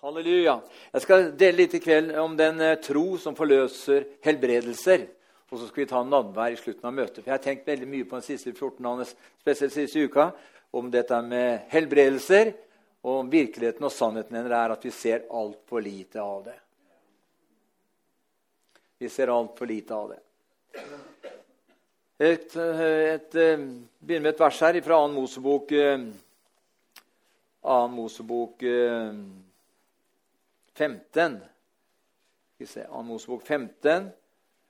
[0.00, 0.54] Halleluja.
[0.94, 5.02] Jeg skal dele litt i kveld om den eh, tro som forløser helbredelser.
[5.52, 7.18] Og så skal vi ta nadvær i slutten av møtet.
[7.18, 9.04] For Jeg har tenkt veldig mye på den siste 14 dagene,
[9.42, 10.30] spesielt siste uka,
[10.72, 12.52] om dette med helbredelser.
[13.04, 16.56] Og om virkeligheten og sannheten er at vi ser altfor lite av det.
[19.04, 20.20] Vi ser altfor lite av det.
[22.20, 22.80] Et, eh,
[23.18, 23.68] et, eh,
[24.00, 25.12] begynner med et vers her fra 2.
[25.12, 25.68] Mosebok,
[27.68, 27.88] 2.
[28.00, 28.64] Mosebok
[30.80, 31.40] 15.
[32.54, 34.06] Skal vi se, Mosebok 15,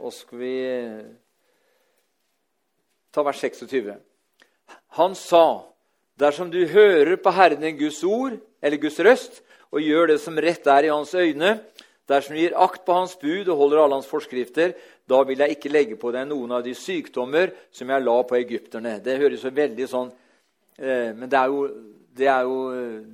[0.02, 0.54] og skal vi
[3.14, 3.92] ta vers 26.
[4.98, 5.44] Han sa,
[6.18, 9.38] dersom du hører på Herren din Guds ord, eller Guds røst,
[9.70, 11.60] og gjør det som rett er i hans øyne,
[12.10, 14.74] dersom du gir akt på hans bud og holder alle hans forskrifter,
[15.06, 18.40] da vil jeg ikke legge på deg noen av de sykdommer som jeg la på
[18.40, 18.98] egypterne.
[18.98, 21.64] Det høres jo veldig sånn eh, Men det er jo,
[22.18, 22.60] det er jo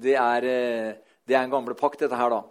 [0.01, 2.45] det er, eh, det er en gamle pakt, dette her, da.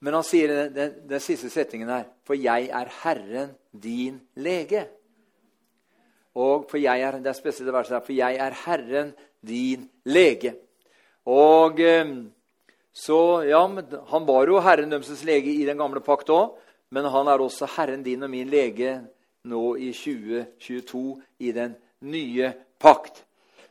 [0.00, 4.86] Men han sier den, den, den, siste setningen her For jeg er Herren din lege.
[6.38, 8.04] Og for jeg er, Det er spesielt verset her.
[8.06, 10.54] For jeg er Herren din lege.
[11.26, 12.30] Og ehm,
[12.94, 13.60] så, ja,
[14.12, 16.56] Han var jo Herren dømses lege i den gamle pakt òg,
[16.90, 19.00] men han er også Herren din og min lege
[19.44, 23.24] nå i 2022 i den nye pakt.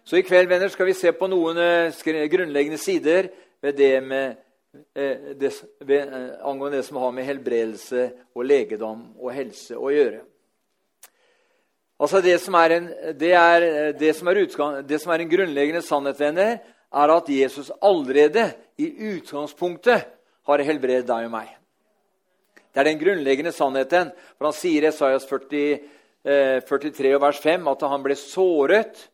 [0.03, 3.27] Så i kveld venner, skal vi se på noen eh, grunnleggende sider
[3.61, 4.46] ved det med Eh,
[4.93, 5.51] det,
[5.89, 10.21] eh, angående det som har med helbredelse og legedom og helse å gjøre.
[11.97, 15.31] Altså Det som er en, det er, det som er, utgang, det som er en
[15.31, 16.59] grunnleggende sannhet, venner,
[16.93, 20.05] er at Jesus allerede i utgangspunktet
[20.47, 21.49] har helbredet deg og meg.
[22.71, 24.11] Det er den grunnleggende sannheten.
[24.37, 25.79] For Han sier i Esaias 40,
[26.23, 29.07] eh, 43 vers 5 at han ble såret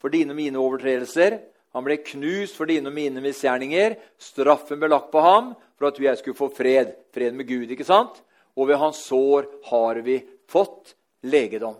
[0.00, 1.38] for dine og mine overtredelser
[1.74, 3.94] han ble knust for dine og mine misgjerninger.
[4.18, 6.96] Straffen ble lagt på ham for at du og skulle få fred.
[7.14, 7.70] Fred med Gud.
[7.70, 8.22] ikke sant?
[8.56, 10.18] Og ved hans sår har vi
[10.50, 11.76] fått legedom.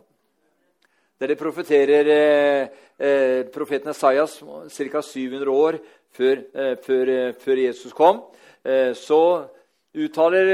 [1.20, 5.02] Dere profeterer eh, eh, profeten Esaias ca.
[5.02, 5.78] 700 år
[6.16, 8.22] før, eh, før, eh, før, Jesus kom.
[8.64, 9.48] Eh, så
[9.92, 10.52] uttaler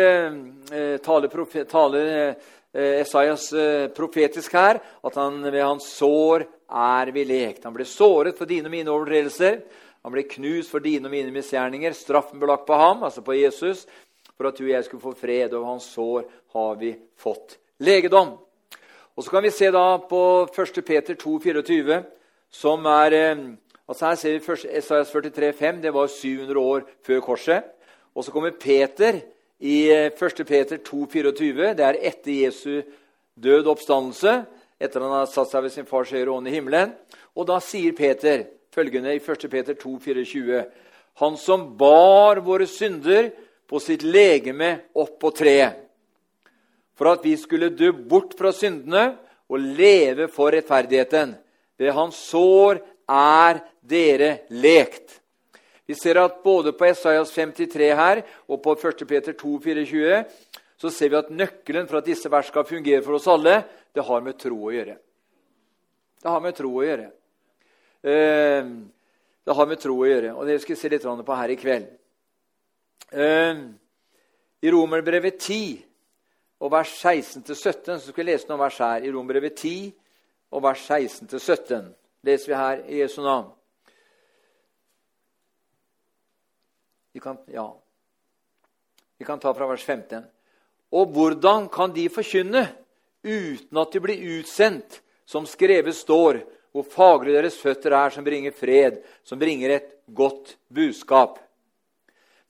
[0.72, 2.34] eh, taler, taler
[2.76, 3.48] Esaias
[3.96, 7.64] profetisk her at han ved hans sår er vi lekt.
[7.64, 9.60] Han ble såret for dine og mine overtredelser.
[10.06, 11.94] Han ble knust for dine og mine misgjerninger.
[11.96, 13.86] Straffen ble lagt på ham, altså på Jesus,
[14.36, 15.54] for at du og jeg skulle få fred.
[15.54, 18.36] Over hans sår har vi fått legedom.
[19.16, 20.84] Og Så kan vi se da på 1.
[20.84, 22.02] Peter 2, 24,
[22.50, 23.44] som er eh,
[23.88, 27.64] altså Her ser vi Esaias 43, 5, Det var 700 år før korset.
[28.14, 29.20] Og så kommer Peter
[29.58, 30.22] i 1.
[30.40, 31.74] Eh, Peter 2, 24.
[31.74, 32.82] Det er etter Jesu
[33.34, 34.42] død oppstandelse
[34.80, 36.92] etter han har satt seg ved sin fars høyre ånd i himmelen.
[37.36, 38.44] Og da sier Peter
[38.74, 39.48] følgende i 1.
[39.50, 40.64] Peter 2, 24,
[41.16, 43.30] Han som bar våre synder
[43.66, 45.78] på sitt legeme opp på treet,
[46.92, 49.16] for at vi skulle dø bort fra syndene
[49.48, 51.32] og leve for rettferdigheten.
[51.80, 55.22] Ved hans sår er dere lekt.
[55.86, 59.06] Vi ser at både på Esaias 53 her og på 1.
[59.06, 60.24] Peter 2, 24
[60.76, 63.62] så ser vi at nøkkelen for at disse vers skal fungere for oss alle,
[63.94, 64.96] det har med tro å gjøre.
[66.20, 67.06] Det har med tro å gjøre.
[68.06, 68.74] Ehm,
[69.46, 71.56] det har med tro å gjøre, og det skal vi se litt på her i
[71.56, 71.88] kveld.
[73.12, 73.62] Ehm,
[74.60, 75.84] I Romerbrevet 10
[76.60, 79.04] og vers 16-17 så skal vi lese noen vers her.
[79.04, 79.92] I Romerbrevet 10
[80.52, 81.92] og vers 16-17
[82.26, 83.52] leser vi her i Jesu navn.
[87.16, 87.76] Vi kan, ja.
[89.18, 90.24] vi kan ta fra vers 15.
[90.92, 92.66] Og hvordan kan de forkynne
[93.24, 96.42] uten at de blir utsendt, som skrevet står,
[96.76, 101.40] hvor fagre deres føtter er, som bringer fred, som bringer et godt budskap.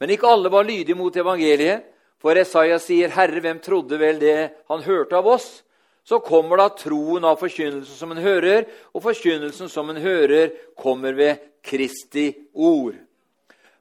[0.02, 1.86] Men ikke alle var lydige mot evangeliet,
[2.18, 5.62] for Esaias sier, 'Herre, hvem trodde vel det han hørte av oss?'
[6.02, 11.14] Så kommer da troen av forkynnelsen som en hører, og forkynnelsen som en hører, kommer
[11.14, 13.05] ved Kristi ord.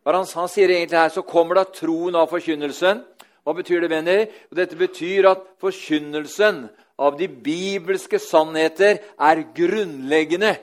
[0.05, 3.01] Han, han sier egentlig her, så kommer da troen av forkynnelsen.
[3.45, 4.25] Hva betyr det, venner?
[4.53, 6.67] Dette betyr at forkynnelsen
[7.01, 10.55] av de bibelske sannheter er grunnleggende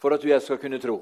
[0.00, 0.96] for at du og jeg skal kunne tro.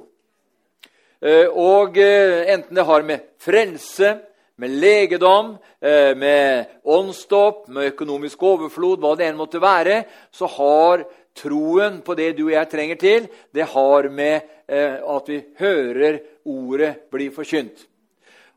[1.23, 4.17] Eh, og eh, enten det har med frelse,
[4.59, 10.03] med legedom, eh, med åndsdåp, med økonomisk overflod, hva det enn måtte være,
[10.35, 15.39] så har troen på det du og jeg trenger til, det har med at vi
[15.59, 16.19] hører
[16.49, 17.83] ordet bli forkynt.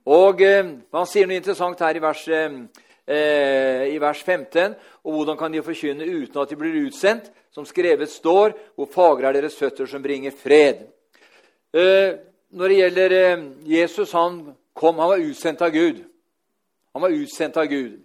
[0.07, 2.21] Og Han sier noe interessant her i vers,
[3.07, 4.75] eh, i vers 15.
[5.05, 7.31] Og hvordan kan de forkynne uten at de blir utsendt?
[7.51, 10.87] Som skrevet står, hvor fagre er deres føtter som bringer fred.
[11.73, 12.17] Eh,
[12.51, 16.03] når det gjelder eh, Jesus, han kom, han var utsendt av Gud.
[16.93, 17.99] Han var utsendt av Gud.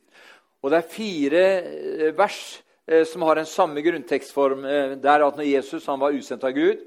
[0.63, 2.65] Og det er fire eh, vers eh,
[3.07, 4.63] som har en samme grunntekstform.
[5.03, 6.79] der at når Jesus var usendt av Gud,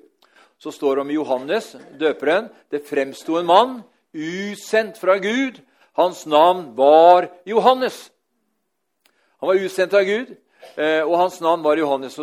[0.59, 2.49] så står det om Johannes, døperen.
[2.71, 3.81] Det fremsto en mann,
[4.13, 5.59] usendt fra Gud.
[5.93, 8.11] Hans navn var Johannes.
[9.39, 10.35] Han var usendt av Gud.
[10.75, 12.15] Eh, og hans navn var Johannes.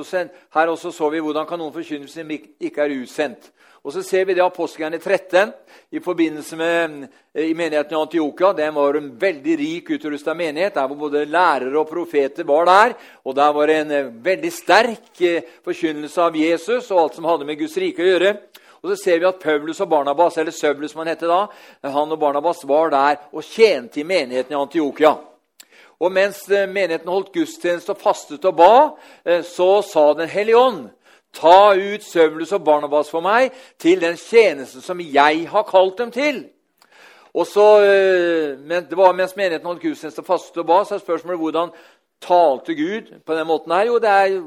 [0.55, 3.51] Her også så vi hvordan kan noen forkynne ikke er utsendt.
[3.81, 5.53] Og så ser vi det apostelgjerningen 13
[5.97, 8.53] i forbindelse med eh, i menigheten i Antioka.
[8.53, 12.95] Den var en veldig rik utrusta menighet, der hvor både lærere og profeter var der.
[13.25, 15.25] Og der var det en eh, veldig sterk
[15.65, 18.35] forkynnelse av Jesus og alt som hadde med Guds rike å gjøre.
[18.81, 21.43] Og så ser vi at Paulus og Barnabas, eller Søvlus som han hette da,
[21.85, 25.17] han og Barnabas var der og tjente i menigheten i Antiokia.
[26.01, 28.73] Og mens eh, menigheten holdt gudstjeneste og fastet og ba,
[29.25, 30.89] eh, så sa Den hellige ånd
[31.33, 36.11] Ta ut Søvlus og Barnabas for meg til den tjeneste som jeg har kalt dem
[36.11, 36.45] til.
[37.35, 40.99] Og så, eh, men det var Mens menigheten holdt gudstjeneste faste og ba, så er
[40.99, 41.71] spørsmålet hvordan
[42.21, 43.87] talte Gud på den måten her.
[43.87, 44.43] Jo, det er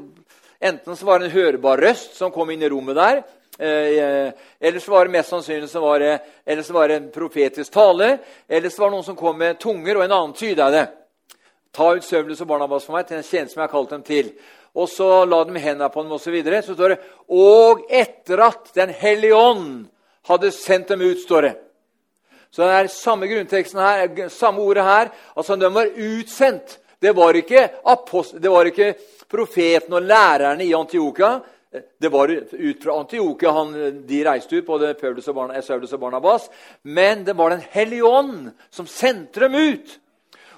[0.64, 3.22] Enten så var det en hørbar røst som kom inn i rommet der,
[3.58, 7.72] eller så var det mest sannsynlig så var det, eller så var det en profetisk
[7.72, 10.86] tale, eller så var det noen som kom med tunger, og en annen tyda det.
[11.74, 14.06] Ta ut Søvlus og Barnabas for meg til den tjeneste som jeg har kalt dem
[14.06, 14.32] til.
[14.74, 16.24] Og så la de hendene på dem, osv.
[16.24, 16.62] Så, videre.
[16.62, 19.84] så står det Og etter at Den hellige ånd
[20.26, 21.54] hadde sendt dem ut, står det.
[22.50, 25.10] Så det er samme grunnteksten her, samme ordet her.
[25.36, 26.78] Altså, de var utsendt.
[27.02, 27.68] Det var ikke,
[28.40, 28.94] det var ikke
[29.28, 31.38] profeten og lærerne i Antioka.
[32.00, 33.52] Det var ut fra Antioka
[34.06, 36.48] de reiste ut, både Paulus og Barnabas.
[36.82, 39.98] Men det var Den hellige ånd som sendte dem ut.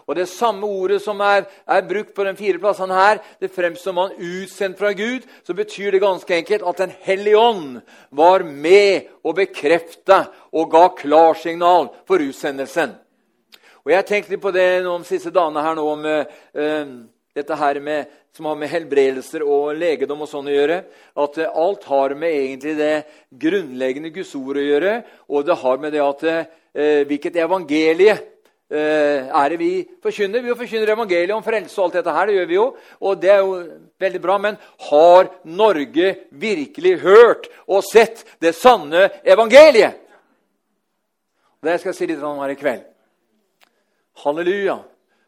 [0.07, 3.95] Og det samme ordet som er, er brukt på de fire plassene her, det fremstår
[3.95, 7.81] man utsendt fra Gud, så betyr det ganske enkelt at Den hellige ånd
[8.15, 12.95] var med og bekrefta og ga klarsignal for utsendelsen.
[13.83, 16.87] Og Jeg tenkte litt på det noen siste dagene her nå om uh,
[17.35, 20.79] dette her med, som har med helbredelser og legedom og sånn å gjøre.
[21.19, 22.95] At uh, alt har med egentlig det
[23.31, 24.97] grunnleggende Guds ord å gjøre,
[25.31, 26.43] og det har med det at uh,
[27.11, 28.36] hvilket evangelie Eh,
[28.71, 29.71] er det vi
[30.03, 30.43] forkynner.
[30.43, 32.27] Vi forkynner evangeliet om frelse og alt dette her.
[32.27, 32.65] Det gjør vi jo,
[33.01, 33.53] og det er jo
[34.03, 34.39] veldig bra.
[34.43, 34.59] Men
[34.89, 40.03] har Norge virkelig hørt og sett det sanne evangeliet?
[41.63, 42.85] Det skal jeg si litt om her i kveld.
[44.23, 44.79] Halleluja.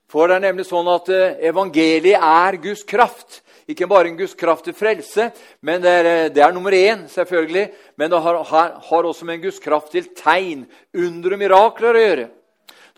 [0.09, 3.43] For det er nemlig sånn at eh, evangeliet er Guds kraft.
[3.69, 5.27] Ikke bare en Guds kraft til frelse,
[5.61, 7.67] men det er, eh, det er nummer én, selvfølgelig.
[8.01, 10.65] Men det har, har, også med en Guds kraft til tegn,
[10.97, 12.27] under og mirakler å gjøre.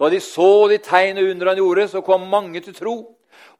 [0.00, 2.94] Da de så de tegn og under han gjorde, så kom mange til tro.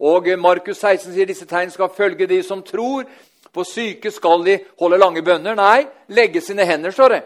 [0.00, 3.04] Og Markus 16 sier disse tegn skal følge de som tror.
[3.52, 5.58] På syke skal de holde lange bønner.
[5.58, 7.22] Nei, legge sine hender, står det.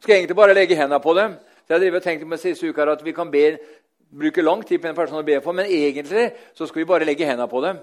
[0.00, 1.38] Skal egentlig bare legge hendene på dem.
[1.64, 3.56] Så jeg har tenkt med siste uka at vi kan be,
[4.10, 7.06] bruke lang tid på en person å be for, men egentlig så skal vi bare
[7.06, 7.78] legge hendene på dem.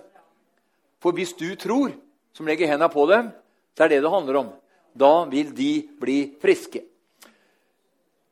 [1.01, 1.94] For hvis du tror,
[2.33, 3.31] som legger hendene på dem,
[3.78, 4.51] så er det det handler om.
[4.94, 6.83] Da vil de bli friske.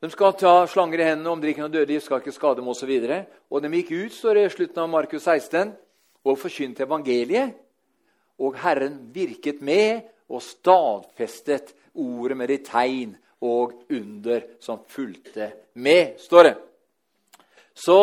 [0.04, 2.60] De skal ta slanger i hendene, om de ikke noe døde, de skal ikke skade
[2.60, 2.92] dem osv.
[2.92, 5.72] Og, og de gikk ut, står det i slutten av Markus 16,
[6.26, 7.56] og forkynte evangeliet.
[8.44, 13.14] Og Herren virket med og stadfestet ordet med de tegn
[13.46, 16.56] og under som fulgte med, står det.
[17.76, 18.00] Så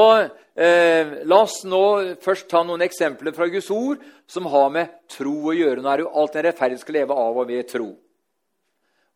[0.55, 1.83] eh, la oss nå
[2.23, 5.81] først ta noen eksempler fra Guds ord som har med tro å gjøre.
[5.81, 7.89] Nå er det jo alt en rettferdig skal leve av og ved tro.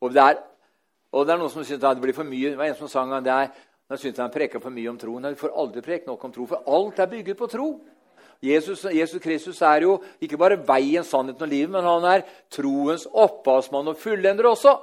[0.01, 0.41] Og det er
[1.17, 2.53] og det er noen som syns det blir for mye.
[2.53, 3.53] Det var en som sang det er,
[3.89, 5.25] han syntes han preka for mye om troen.
[5.25, 7.69] Han får aldri preke nok om tro, for alt er bygget på tro.
[8.45, 13.07] Jesus, Jesus, Kristus er jo ikke bare veien, sannheten og livet, men han er troens
[13.09, 14.75] opphavsmann og fullender også.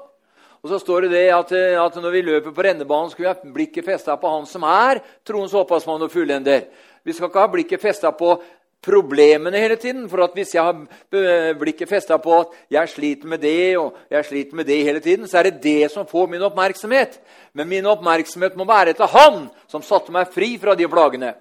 [0.63, 3.53] Og så står det det at, at når vi løper på rennebanen, skal vi ha
[3.53, 6.65] blikket festa på han som er troens opphavsmann og fullender.
[7.03, 8.37] Vi skal ikke ha blikket festa på
[8.83, 10.07] problemene hele tiden.
[10.11, 14.27] For at hvis jeg har blikket festa på at jeg sliter med det og jeg
[14.27, 17.19] sliter med det hele tiden, så er det det som får min oppmerksomhet.
[17.53, 21.33] Men min oppmerksomhet må være etter Han som satte meg fri fra de plagene.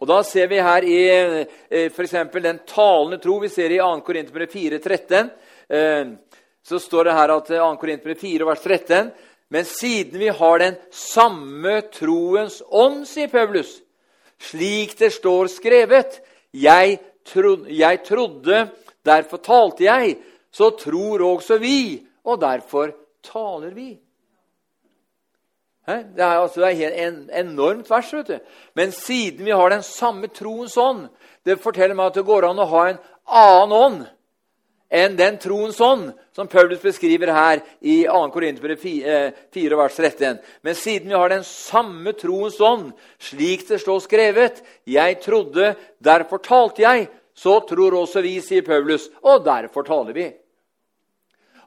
[0.00, 2.16] Og Da ser vi her i eh, f.eks.
[2.42, 4.00] den talende tro vi ser i 2.
[4.04, 5.30] Korinterbrev 4, 13.
[5.68, 6.04] Eh,
[6.66, 7.54] så står det her at 2.
[7.54, 9.10] Eh, Korinterbrev 4, vers 13.
[9.48, 13.78] Men siden vi har den samme troens ånd, sier Paulus,
[14.42, 16.18] slik det står skrevet
[16.62, 18.68] jeg trodde, jeg trodde,
[19.06, 20.16] derfor talte jeg.
[20.52, 23.90] Så tror også vi, og derfor taler vi.
[25.86, 28.12] Det er, altså, det en enormt vers.
[28.12, 28.38] vet du.
[28.74, 31.08] Men siden vi har den samme troens ånd
[31.44, 34.00] Det forteller meg at det går an å ha en annen ånd
[34.90, 38.22] enn den troens ånd som Paulus beskriver her i 2.
[38.34, 39.18] Korinterbrev 4,
[39.54, 40.38] 4, vers 13.
[40.62, 46.38] Men siden vi har den samme troens ånd, slik det står skrevet 'Jeg trodde, derfor
[46.38, 50.32] talte jeg', så tror også vi, sier Paulus, og derfor taler vi.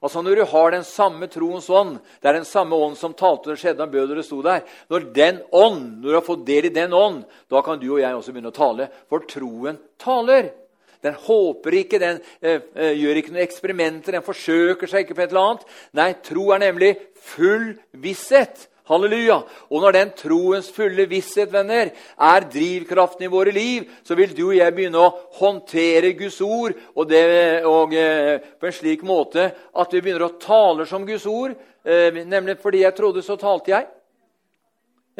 [0.01, 3.51] Altså Når du har den samme troens ånd, det er den samme ånd som talte
[3.51, 6.45] og skjedde og bød og det sto der Når den ånd, når du har fått
[6.47, 8.87] del i den ånd, da kan du og jeg også begynne å tale.
[9.09, 10.53] For troen taler.
[11.03, 15.23] Den håper ikke, den eh, eh, gjør ikke noen eksperimenter, den forsøker seg ikke på
[15.23, 15.69] et eller annet.
[15.95, 16.91] Nei, tro er nemlig
[17.31, 17.71] full
[18.03, 18.67] visshet.
[18.89, 19.37] Halleluja!
[19.69, 24.47] Og når den troens fulle visshet venner, er drivkraften i våre liv, så vil du
[24.47, 27.21] og jeg begynne å håndtere Guds ord og, det,
[27.69, 31.53] og eh, på en slik måte at vi begynner å tale som Guds ord.
[31.85, 33.87] Eh, nemlig fordi jeg trodde, så talte jeg.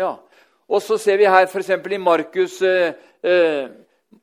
[0.01, 0.15] Ja.
[0.69, 1.69] Og så ser vi her f.eks.
[1.69, 3.69] i Markus eh, eh,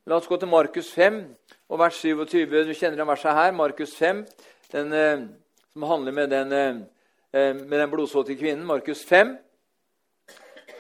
[0.06, 1.22] La oss gå til Markus 5
[1.68, 2.66] og vers 27.
[2.66, 4.25] Du kjenner den verset her, Markus 5,
[4.73, 5.25] den, eh,
[5.73, 6.76] som handler med den, eh,
[7.32, 8.66] eh med den blodsvåte kvinnen.
[8.66, 9.38] Markus 5.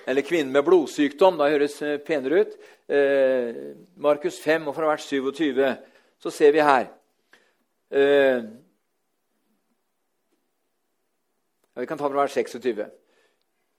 [0.06, 1.38] Eller kvinnen med blodsykdom.
[1.38, 2.56] Da høres penere ut.
[3.96, 5.76] Markus 5, og fra vers 27,
[6.18, 6.86] så ser vi her
[7.90, 8.42] ja,
[11.80, 12.86] Vi kan ta fra vers 26.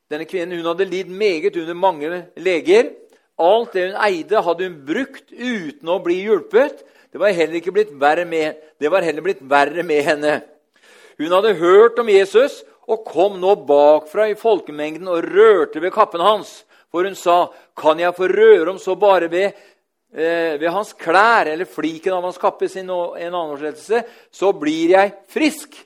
[0.10, 2.92] Denne kvinnen hun hadde lidd meget under mange leger.
[3.40, 6.84] Alt det hun eide, hadde hun brukt uten å bli hjulpet.
[7.18, 10.34] Det var heller, ikke blitt verre med, det var heller blitt verre med henne.
[11.18, 16.22] Hun hadde hørt om Jesus og kom nå bakfra i folkemengden og rørte ved kappen
[16.22, 16.62] hans.
[16.94, 19.52] For hun sa, 'Kan jeg få røre om så bare ved,
[20.14, 24.90] eh, ved hans klær' eller fliken av hans kappe, sin en annen oversettelse, 'så blir
[24.90, 25.86] jeg frisk'.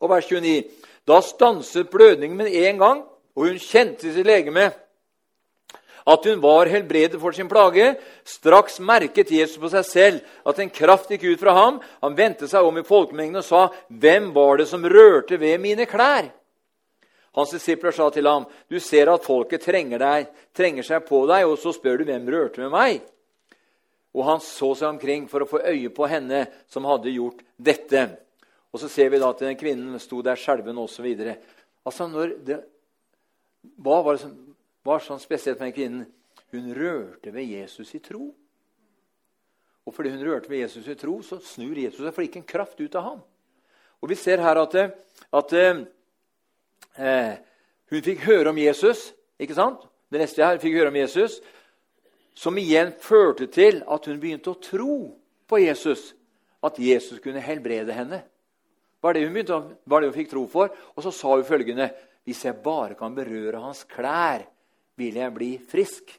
[0.00, 0.64] Og vers 29.
[1.08, 3.02] Da stanset blødningen med en gang,
[3.36, 4.72] og hun kjente sitt legeme
[6.06, 7.94] at hun var helbredet for sin plage.
[8.24, 11.80] Straks merket Jesus på seg selv at en kraft gikk ut fra ham.
[12.04, 15.86] Han vendte seg om i folkemengden og sa, 'Hvem var det som rørte ved mine
[15.86, 16.30] klær?'
[17.34, 21.44] Hans disipler sa til ham, 'Du ser at folket trenger, deg, trenger seg på deg,
[21.44, 23.02] og så spør du hvem rørte med meg?'
[24.14, 28.16] Og han så seg omkring for å få øye på henne som hadde gjort dette.
[28.72, 31.36] Og så ser vi da at den kvinnen sto der skjelven osv.
[31.84, 32.08] Altså,
[33.76, 34.45] hva var det som
[34.86, 36.06] var sånn spesielt med kvinnen.
[36.54, 38.30] Hun rørte ved Jesus i tro.
[39.86, 42.40] Og fordi hun rørte ved Jesus i tro, så snur Jesus seg, for det gikk
[42.40, 43.20] en kraft ut av ham.
[44.02, 44.74] Og Vi ser her at,
[45.40, 47.36] at eh,
[47.90, 49.12] hun fikk høre om Jesus.
[49.38, 49.86] ikke sant?
[50.10, 51.40] Det neste her fikk høre om Jesus,
[52.36, 55.16] Som igjen førte til at hun begynte å tro
[55.48, 56.12] på Jesus.
[56.60, 58.18] At Jesus kunne helbrede henne.
[59.00, 60.68] Var det hun, begynte, var det hun fikk tro for.
[60.92, 61.88] Og så sa hun følgende.:
[62.28, 64.44] Hvis jeg bare kan berøre hans klær,
[64.96, 66.14] vil jeg bli frisk.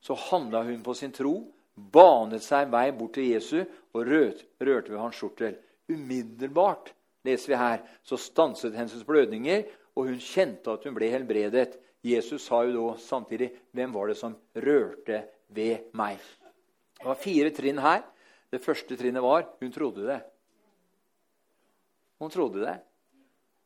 [0.00, 1.38] Så handla hun på sin tro,
[1.74, 5.56] banet seg vei bort til Jesu og rørte ved hans skjortel.
[5.88, 6.92] Umiddelbart
[7.24, 9.64] leser vi her, så stanset hennes blødninger,
[9.96, 11.78] og hun kjente at hun ble helbredet.
[12.04, 16.20] Jesus sa jo da samtidig, 'Hvem var det som rørte ved meg?'
[16.98, 18.02] Det var fire trinn her.
[18.50, 20.20] Det første trinnet var hun trodde det.
[22.20, 22.78] Hun trodde det.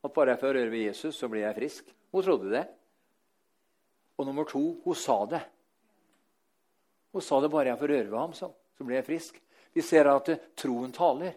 [0.05, 1.95] At bare jeg får røre ved Jesus, så blir jeg frisk.
[2.13, 2.65] Hun trodde det.
[4.19, 5.43] Og nummer to hun sa det.
[7.15, 9.39] Hun sa det bare jeg får røre ved ham, så, så blir jeg frisk.
[9.73, 11.37] Vi ser at uh, troen taler.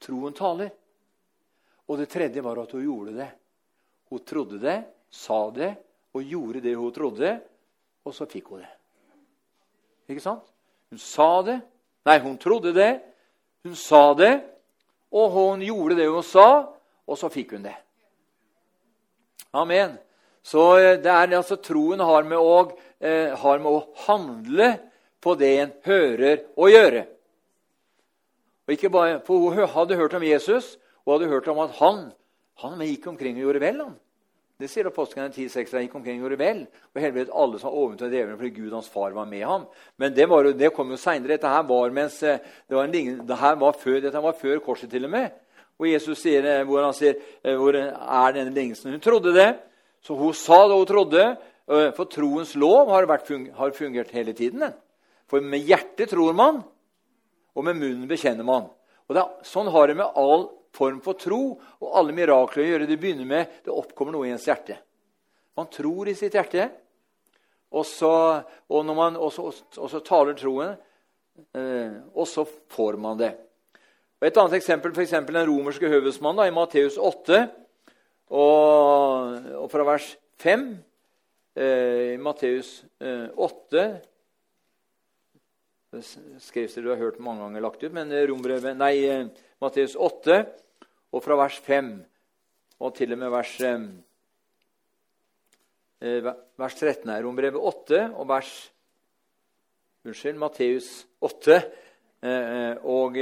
[0.00, 0.70] Troen taler.
[1.88, 3.28] Og det tredje var at hun gjorde det.
[4.08, 4.78] Hun trodde det,
[5.10, 5.74] sa det
[6.16, 7.34] og gjorde det hun trodde,
[8.04, 8.70] og så fikk hun det.
[10.08, 10.46] Ikke sant?
[10.88, 11.58] Hun sa det.
[12.08, 12.92] Nei, hun trodde det.
[13.66, 14.32] Hun sa det,
[15.12, 16.48] og hun gjorde det hun sa,
[17.04, 17.74] og så fikk hun det.
[19.52, 19.98] Amen.
[20.48, 22.72] Så eh, det er altså troen har med, å,
[23.04, 24.72] eh, har med å handle
[25.20, 27.04] på det en hører å gjøre.
[28.68, 32.10] Og ikke bare, for Hun hadde hørt om Jesus og hadde hørt om at han,
[32.62, 33.80] han gikk omkring og gjorde vel.
[33.80, 33.96] han.
[34.58, 35.72] Det sier Apostlene 10,6.
[35.72, 36.64] Han gikk omkring og gjorde vel.
[36.94, 39.68] Og helbredet alle som var ovenfor djevelen fordi Gud hans far var med ham.
[39.96, 41.36] Men det, var, det kom jo seinere.
[41.36, 44.60] Dette her var mens, eh, det var en, det her var før, dette var før
[44.64, 45.36] korset, til og med.
[45.78, 47.20] Og Jesus sier, hvor han sier
[47.60, 48.90] hvor er denne lignelsen.
[48.96, 49.52] Hun trodde det.
[50.04, 51.24] Så hun sa det hun trodde,
[51.68, 54.72] eh, for troens lov har, har fungert hele tiden.
[55.28, 56.62] For med hjertet tror man,
[57.54, 58.68] og med munnen bekjenner man.
[59.08, 62.88] Og det, Sånn har det med all form for tro og alle mirakler å gjøre.
[62.88, 64.78] Det begynner med det oppkommer noe i ens hjerte.
[65.58, 66.68] Man tror i sitt hjerte,
[67.74, 68.12] og så,
[68.70, 70.76] og man, og så, og så taler troen,
[71.56, 73.32] eh, og så får man det.
[74.22, 77.42] Et annet eksempel for eksempel, den romerske høvedsmannen i Matteus 8
[78.28, 80.10] og, og fra vers
[80.42, 80.64] 5
[81.56, 83.84] eh, i Matteus eh, 8
[85.88, 86.02] Det
[86.44, 89.08] skrives det du har hørt mange ganger lagt ut, men Rombrevet, nei,
[89.62, 90.42] Matteus 8,
[91.16, 91.88] og fra vers 5
[92.84, 93.54] og til og med vers,
[96.60, 98.52] vers 13 er Rombrevet 8 og vers
[100.04, 100.90] Unnskyld, Matteus
[101.24, 101.56] 8
[102.84, 103.16] og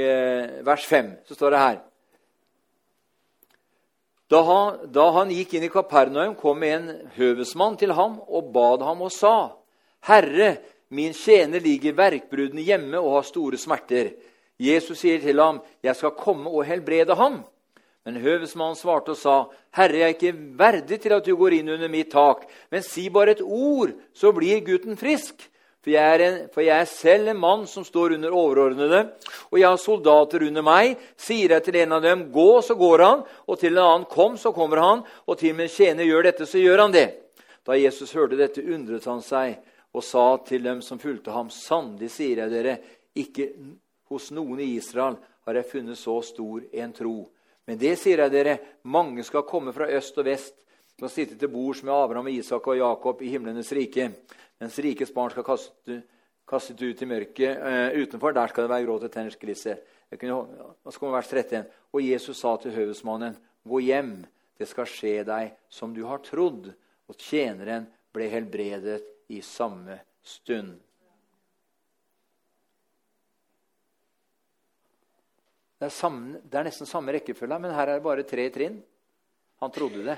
[0.67, 1.09] vers 5.
[1.25, 1.79] Så står det her
[4.27, 8.83] da han, da han, gikk inn i Kapernaum, kom en høvesmann til ham og bad
[8.83, 9.53] ham og sa:"
[10.07, 10.57] Herre,
[10.89, 14.13] min tjener ligger verkbrudden hjemme og har store smerter.
[14.59, 17.43] Jesus sier til ham, 'Jeg skal komme og helbrede ham.'
[18.05, 21.69] Men høvesmannen svarte og sa, 'Herre, jeg er ikke verdig til at du går inn
[21.69, 25.49] under mitt tak.' 'Men si bare et ord, så blir gutten frisk.'
[25.87, 28.97] For jeg, er en, for jeg er selv en mann som står under overordnede,
[29.47, 30.97] og jeg har soldater under meg.
[31.15, 34.35] Sier jeg til en av dem, 'Gå', så går han, og til en annen, 'Kom',
[34.35, 37.07] så kommer han, og til min tjener, 'Gjør dette', så gjør han det.
[37.63, 39.63] Da Jesus hørte dette, undret han seg
[39.93, 42.77] og sa til dem som fulgte ham, 'Sannelig sier jeg dere,
[43.15, 43.47] ikke
[44.09, 45.15] hos noen i Israel
[45.45, 47.29] har jeg funnet så stor en tro.'
[47.65, 50.53] Men det sier jeg dere, mange skal komme fra øst og vest,
[50.97, 54.09] og sitte til bords med Abraham, Isak og Jakob i himlenes rike
[54.57, 55.99] mens rikets barn skal kaste,
[56.47, 58.33] kastet ut i mørket eh, utenfor.
[58.33, 59.77] Der skal det være gråt og tennerskrise.
[60.09, 61.67] Og så kommer vers 31.
[61.93, 63.37] Og Jesus sa til høvesmannen,
[63.67, 64.15] gå hjem,
[64.57, 66.71] det skal skje deg som du har trodd.
[67.07, 67.85] Og tjeneren
[68.15, 70.73] ble helbredet i samme stund.
[75.77, 78.79] Det er, samme, det er nesten samme rekkefølge, men her er det bare tre trinn.
[79.61, 80.15] Han trodde det.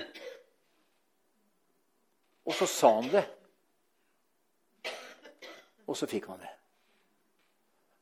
[2.46, 3.24] Og så sa han det.
[5.90, 6.52] Og så fikk han det.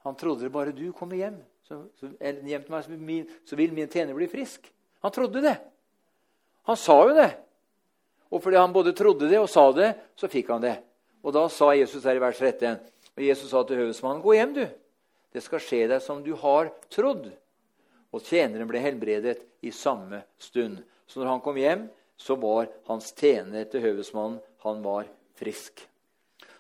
[0.07, 3.75] Han trodde det bare du kommer hjem, så, hjem til meg, så, min, så vil
[3.77, 4.71] min tjener bli frisk.
[5.05, 5.57] Han trodde det.
[6.69, 7.31] Han sa jo det.
[8.29, 10.77] Og fordi han både trodde det og sa det, så fikk han det.
[11.25, 12.79] Og da sa Jesus her i vers 13,
[13.19, 14.67] og Jesus sa til høvesmannen, 'Gå hjem, du.
[15.33, 17.33] Det skal skje deg som du har trodd.'
[18.13, 20.79] Og tjeneren ble helbredet i samme stund.
[21.07, 25.07] Så når han kom hjem, så var hans tjener til høvesmannen han var
[25.39, 25.85] frisk.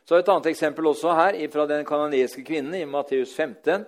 [0.08, 3.84] Så Et annet eksempel også her fra den kanadiske kvinnen i Matteus 15.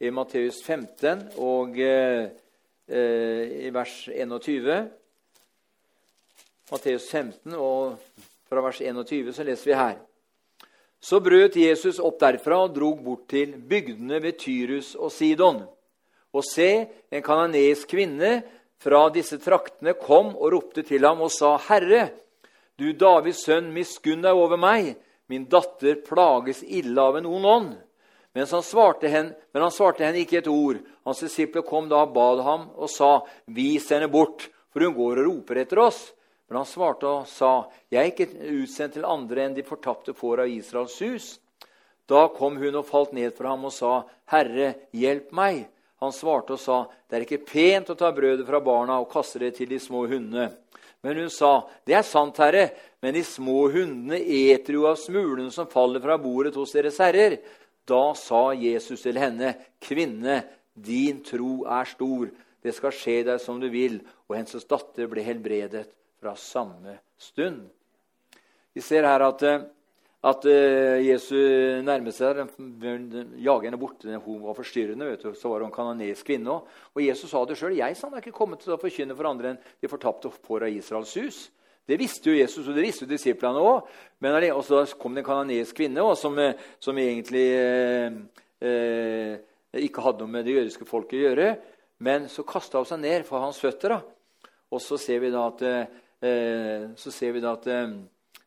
[0.00, 2.30] I Matteus 15 og eh,
[2.88, 4.78] eh, i vers 21.
[6.70, 7.98] Matteus 15 og
[8.48, 9.98] fra vers 21 så leser vi her.
[11.00, 15.62] Så brøt Jesus opp derfra og drog bort til bygdene ved Tyrus og Sidon.
[16.32, 18.38] Og se, en kanadisk kvinne
[18.80, 22.10] fra disse traktene kom og ropte til ham og sa, 'Herre,
[22.80, 24.94] du Davids sønn, miskunn deg over meg.
[25.28, 27.74] Min datter plages ille av en ond ånd.
[28.32, 30.78] Men han svarte henne, ikke et ord.
[31.04, 35.20] Hans disipler kom da og bad ham og sa, Vis henne bort, for hun går
[35.20, 36.12] og roper etter oss.
[36.48, 40.46] Men han svarte og sa, Jeg er ikke utsendt til andre enn de fortapte får
[40.46, 41.38] av Israels hus.
[42.08, 43.92] Da kom hun og falt ned for ham og sa,
[44.32, 45.68] Herre, hjelp meg.
[46.00, 49.38] Han svarte og sa, Det er ikke pent å ta brødet fra barna og kaste
[49.42, 50.48] det til de små hundene.
[51.02, 55.50] Men hun sa, 'Det er sant, Herre, men de små hundene eter jo av smulene
[55.50, 57.40] som faller fra bordet hos deres herrer.'
[57.86, 60.44] Da sa Jesus til henne, 'Kvinne,
[60.76, 62.30] din tro er stor.
[62.62, 65.88] Det skal skje deg som du vil.' Og hennes datter ble helbredet
[66.20, 67.68] fra samme stund.
[68.74, 69.64] Vi ser her at eh,
[70.20, 71.36] at uh, Jesu
[71.80, 72.42] nærmet seg,
[73.40, 74.04] jager henne bort.
[74.04, 75.06] Hun var forstyrrende.
[75.08, 76.66] vet du, Så var hun en kvinne òg.
[76.94, 77.78] Og Jesus sa det sjøl.
[77.78, 80.68] Jeg sa han er ikke kommet til å forkynne for andre enn de fortapte får
[80.68, 81.40] av Israels hus.
[81.88, 83.88] Det visste jo Jesus, og det visste jo disiplene òg.
[84.52, 88.12] Og så kom det en kanonisk kvinne også, som, eh, som, egentlig eh,
[88.60, 89.40] eh,
[89.88, 91.50] ikke hadde noe med det jødiske folket å gjøre.
[91.98, 93.96] Men så kasta hun seg ned for hans føtter.
[93.96, 94.52] Da.
[94.70, 95.62] Og så ser vi da at,
[96.22, 97.66] eh, så ser vi da at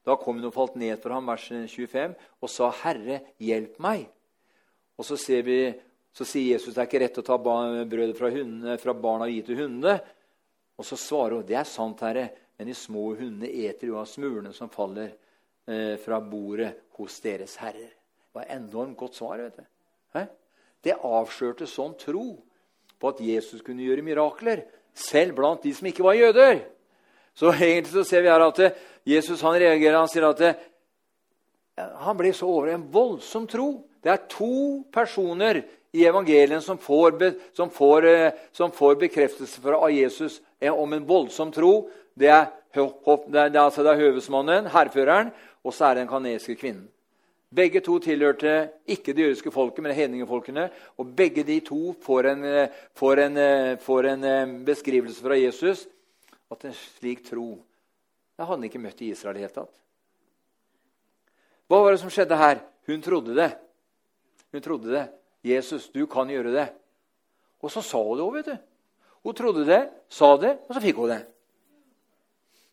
[0.04, 4.10] da kom hun og falt ned for ham, vers 25, og sa, 'Herre, hjelp meg.'
[4.98, 5.74] Og så, vi,
[6.14, 8.30] så sier Jesus det er ikke rett å ta brødet fra,
[8.78, 9.98] fra barna og gi til hundene.
[10.78, 14.06] Og så svarer hun, 'Det er sant, Herre, men de små hundene eter jo av
[14.06, 15.16] smulene som faller
[15.68, 17.94] eh, fra bordet hos deres herrer.'
[18.34, 19.38] Det var enormt godt svar.
[19.38, 19.64] vet du.
[20.14, 20.26] Hæ?
[20.84, 22.44] Det avslørte sånn tro
[23.00, 24.64] på at Jesus kunne gjøre mirakler,
[24.94, 26.64] selv blant de som ikke var jøder.
[27.34, 28.60] Så egentlig så ser vi her at
[29.04, 30.00] Jesus han reagerer.
[30.00, 30.54] Han sier at det,
[31.78, 33.84] eh, han blir så over en voldsom tro.
[34.04, 35.64] Det er to personer
[35.94, 37.20] i evangelien som får,
[37.54, 41.90] som får, eh, som får bekreftelse av Jesus om en voldsom tro.
[42.16, 45.32] Det er, det er, altså det er høvesmannen, hærføreren,
[45.64, 46.90] og så er det den kanadiske kvinnen.
[47.54, 50.70] Begge to tilhørte ikke det jødiske folket, men hedningefolkene.
[50.98, 52.46] Og begge de to får en,
[52.98, 53.38] får en,
[53.78, 55.86] får en beskrivelse fra Jesus
[56.50, 57.60] at en slik tro
[58.34, 59.82] det hadde han ikke møtt i Israel i det hele tatt.
[61.70, 62.64] Hva var det som skjedde her?
[62.90, 63.52] Hun trodde det.
[64.52, 65.06] Hun trodde det.
[65.44, 66.72] 'Jesus, du kan gjøre det.'
[67.64, 68.58] Og så sa hun det òg, vet du.
[69.24, 71.22] Hun trodde det, sa det, og så fikk hun det.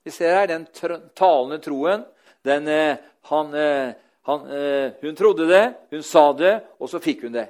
[0.02, 0.66] Vi ser her den
[1.14, 2.04] talende troen.
[2.42, 2.96] Den, eh,
[3.30, 3.92] han, eh,
[4.26, 7.46] han, eh, hun trodde det, hun sa det, og så fikk hun det.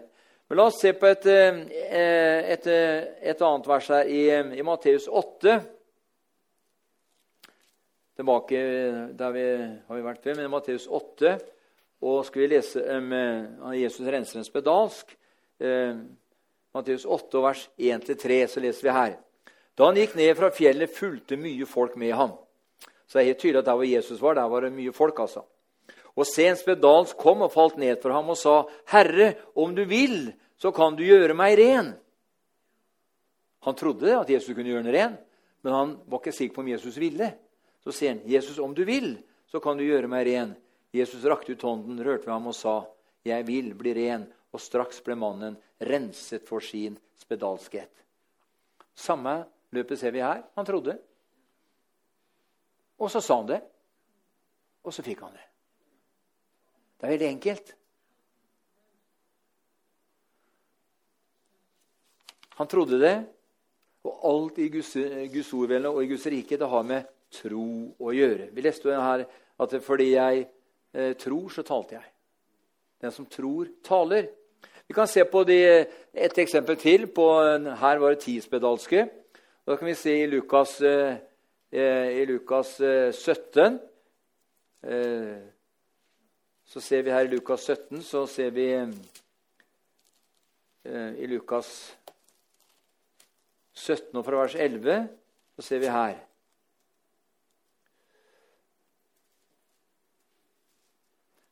[0.49, 4.23] Men La oss se på et, et, et annet vers her i,
[4.59, 5.61] i Matteus 8.
[8.20, 8.59] Tilbake
[9.16, 9.44] der vi
[9.88, 11.38] har vi vært før, men Matteus 8.
[12.04, 15.14] Og skal vi lese om um, Jesus renser en spedalsk.
[15.56, 16.02] Eh,
[16.76, 19.16] Matteus 8, vers 1-3, så leser vi her.
[19.72, 22.37] Da han gikk ned fra fjellet, fulgte mye folk med ham.
[23.09, 25.24] Så det er helt tydelig at der hvor Jesus var, der var det mye folk.
[25.24, 25.48] altså.
[26.12, 30.35] Og se, spedalsk kom og falt ned for ham og sa, 'Herre, om du vil,
[30.61, 31.94] så kan du gjøre meg ren.'
[33.64, 35.22] Han trodde at Jesus kunne gjøre ham ren,
[35.62, 37.37] men han var ikke sikker på om Jesus ville.
[37.81, 40.57] Så sier han, 'Jesus, om du vil, så kan du gjøre meg ren.'
[40.93, 42.85] Jesus rakte ut hånden, rørte ved ham og sa,
[43.25, 48.03] 'Jeg vil bli ren.' Og straks ble mannen renset for sin spedalskhet.
[48.95, 50.43] Samme løpet ser vi her.
[50.57, 50.97] Han trodde.
[52.99, 53.61] Og så sa han det.
[54.83, 55.47] Og så fikk han det.
[56.99, 57.71] Det er veldig enkelt.
[62.61, 63.14] Han trodde det,
[64.05, 64.93] og alt i Guds,
[65.33, 67.66] Guds ordvelde og i Guds rike det har med tro
[68.01, 68.51] å gjøre.
[68.55, 69.25] Vi leste jo her
[69.61, 70.45] at fordi jeg
[70.95, 72.12] eh, tror, så talte jeg.
[73.01, 74.29] Den som tror, taler.
[74.88, 75.59] Vi kan se på de,
[76.12, 77.07] et eksempel til.
[77.14, 77.31] På,
[77.81, 79.07] her var det ti spedalske.
[79.66, 81.21] Da kan vi se i Lukas eh,
[81.73, 82.81] Eh, i Lukas
[83.12, 83.79] 17
[84.83, 85.38] eh, eh,
[86.64, 88.66] Så ser vi her i Lukas 17 så ser vi
[91.21, 91.97] I Lukas
[93.73, 95.07] 17 og fra vers 11
[95.55, 96.16] så ser vi her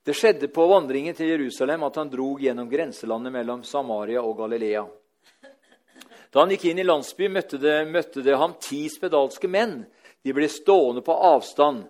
[0.08, 4.86] Det skjedde på vandringen til Jerusalem at han drog gjennom grenselandet mellom Samaria og Galilea.
[6.32, 9.82] Da han gikk inn i landsbyen, møtte det, møtte det ham ti spedalske menn
[10.24, 11.82] de ble stående på avstand,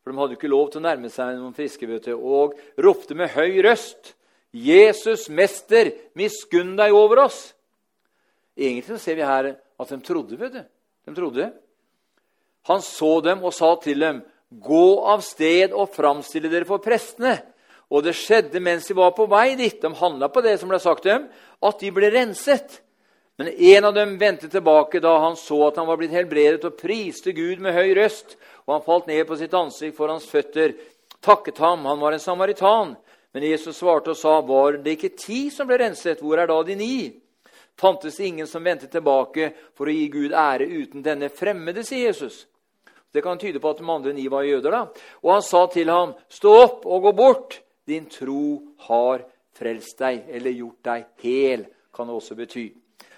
[0.00, 3.34] for de hadde ikke lov til å nærme seg noen friske, vet og ropte med
[3.34, 4.14] høy røst,
[4.56, 7.52] 'Jesus, Mester, miskunn deg over oss!'
[8.56, 10.38] Egentlig ser vi her at de trodde.
[10.40, 10.64] vet du.
[11.04, 11.50] De trodde.
[12.72, 17.52] Han så dem og sa til dem, 'Gå av sted og framstille dere for prestene.'
[17.90, 20.80] Og det skjedde mens de var på vei dit, de handla på det som ble
[20.82, 21.28] sagt dem,
[21.62, 22.80] at de ble renset.
[23.36, 26.78] Men en av dem vendte tilbake da han så at han var blitt helbredet, og
[26.80, 28.38] priste Gud med høy røst.
[28.66, 30.74] Og han falt ned på sitt ansikt for hans føtter,
[31.22, 31.84] takket ham.
[31.86, 32.96] Han var en samaritan.
[33.36, 36.20] Men Jesus svarte og sa, 'Var det ikke ti som ble renset?
[36.20, 37.20] Hvor er da de ni?'
[37.76, 42.46] Fantes ingen som vendte tilbake for å gi Gud ære uten denne fremmede, sier Jesus.
[43.12, 44.70] Det kan tyde på at de andre ni var jøder.
[44.70, 44.88] da.
[45.22, 47.60] Og han sa til ham, 'Stå opp og gå bort.
[47.86, 49.24] Din tro har
[49.56, 52.72] frelst deg', eller 'gjort deg hel', kan det også bety.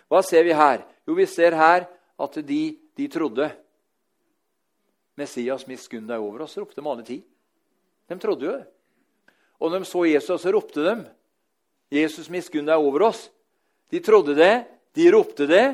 [0.09, 0.85] Hva ser vi her?
[1.07, 3.51] Jo, vi ser her at de, de trodde.
[5.19, 7.19] Messias, miskunn deg over oss, ropte de alle ti.
[8.09, 8.67] De trodde jo det.
[9.59, 10.95] Og når de så Jesus, så ropte de.
[11.91, 13.31] Jesus, miskunn deg over oss.
[13.91, 15.67] De trodde det, de ropte det,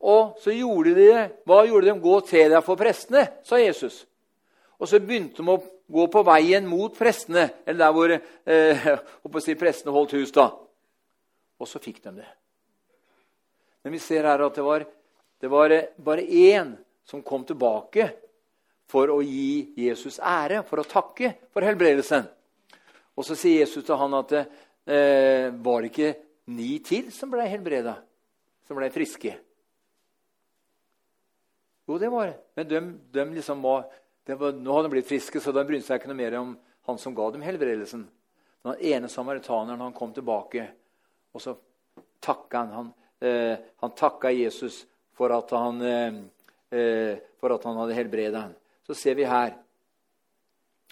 [0.00, 1.22] og så gjorde de det.
[1.44, 1.96] Hva gjorde de?
[2.00, 4.04] Gå til deg for prestene, sa Jesus.
[4.76, 8.88] Og så begynte de å gå på veien mot prestene, eller der hvor eh,
[9.44, 10.32] si, prestene holdt hus.
[10.34, 10.50] da.
[11.56, 12.28] Og så fikk de det.
[13.86, 14.84] Men vi ser her at det var,
[15.40, 16.74] det var bare én
[17.06, 18.10] som kom tilbake
[18.90, 22.26] for å gi Jesus ære, for å takke for helbredelsen.
[23.16, 26.12] Og så sier Jesus til han at eh, var det ikke
[26.52, 27.96] ni til som ble helbreda,
[28.66, 29.32] som ble friske?
[31.86, 32.36] Jo, det var det.
[32.58, 32.82] Men de,
[33.14, 33.86] de liksom var,
[34.34, 36.98] var, Nå hadde de blitt friske, så de brydde seg ikke noe mer om han
[36.98, 38.06] som ga dem helbredelsen.
[38.66, 40.66] Den ene samaritaneren han kom tilbake,
[41.34, 41.54] og så
[42.24, 42.72] takka han.
[42.74, 42.92] han
[43.28, 44.84] eh, han takka Jesus
[45.14, 46.14] for at han, eh,
[46.70, 48.54] eh for at han hadde helbreda ham.
[48.86, 49.54] Så ser vi her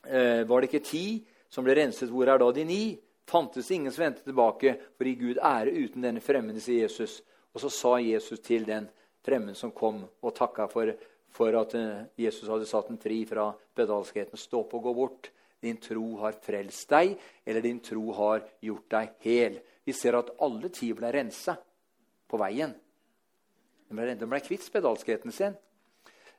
[0.04, 2.10] eh, Var det ikke ti som ble renset?
[2.10, 2.82] Hvor er da de ni?
[3.26, 7.22] Fantes ingen som vendte tilbake for å gi Gud ære uten denne fremmede, sier Jesus.
[7.54, 8.88] Og så sa Jesus til den
[9.24, 10.90] fremmede som kom, og takka for,
[11.34, 14.38] for at eh, Jesus hadde satt den fri fra bedalskheten.
[14.38, 15.30] Stå opp og gå bort.
[15.64, 17.14] Din tro har frelst deg,
[17.46, 19.58] eller din tro har gjort deg hel.
[19.84, 21.56] Vi ser at alle ti ble rensa
[22.28, 22.74] på veien.
[23.88, 25.56] De ble, de ble kvitt spedalskheten sin.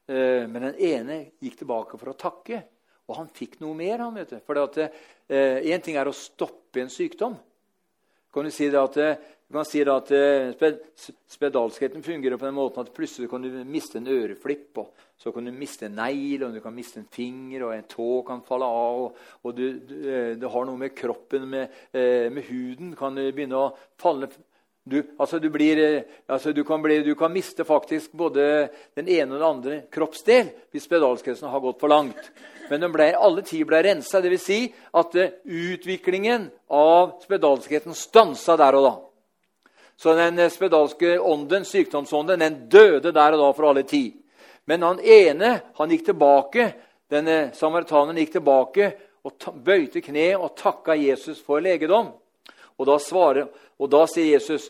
[0.05, 2.61] Eh, men den ene gikk tilbake for å takke,
[3.09, 3.99] og han fikk noe mer.
[4.05, 4.39] han vet du.
[4.45, 4.89] For Én
[5.27, 7.35] eh, ting er å stoppe en sykdom.
[8.33, 8.97] Kan du si det at
[9.45, 10.71] Du kan si at eh,
[11.29, 14.79] Spedalskheten fungerer på den måten at plutselig kan du miste en øreflipp.
[14.81, 17.85] og Så kan du miste en negl, og du kan miste en finger, og en
[17.89, 19.03] tå kan falle av.
[19.03, 20.01] og, og du, du,
[20.41, 24.31] du, har noe med kroppen, med, eh, med huden, kan du begynne å falle
[24.85, 25.79] du, altså du, blir,
[26.29, 30.85] altså kan bli, du, kan miste faktisk både den ene og den andre kroppsdel hvis
[30.85, 32.29] spedalskheten har gått for langt.
[32.69, 34.21] Men ble, alle ti ble rensa.
[34.21, 34.45] Dvs.
[34.45, 34.59] Si
[34.93, 38.93] at utviklingen av spedalskheten stansa der og da.
[39.97, 44.09] Så den eh, spedalske ånden, sykdomsånden den døde der og da for alle ti.
[44.65, 46.71] Men han ene han gikk tilbake,
[47.11, 48.91] denne samaritaneren gikk tilbake
[49.25, 52.11] og bøyte kne og takka Jesus for legedom.
[52.75, 53.47] Og da, svarer,
[53.79, 54.69] og da sier Jesus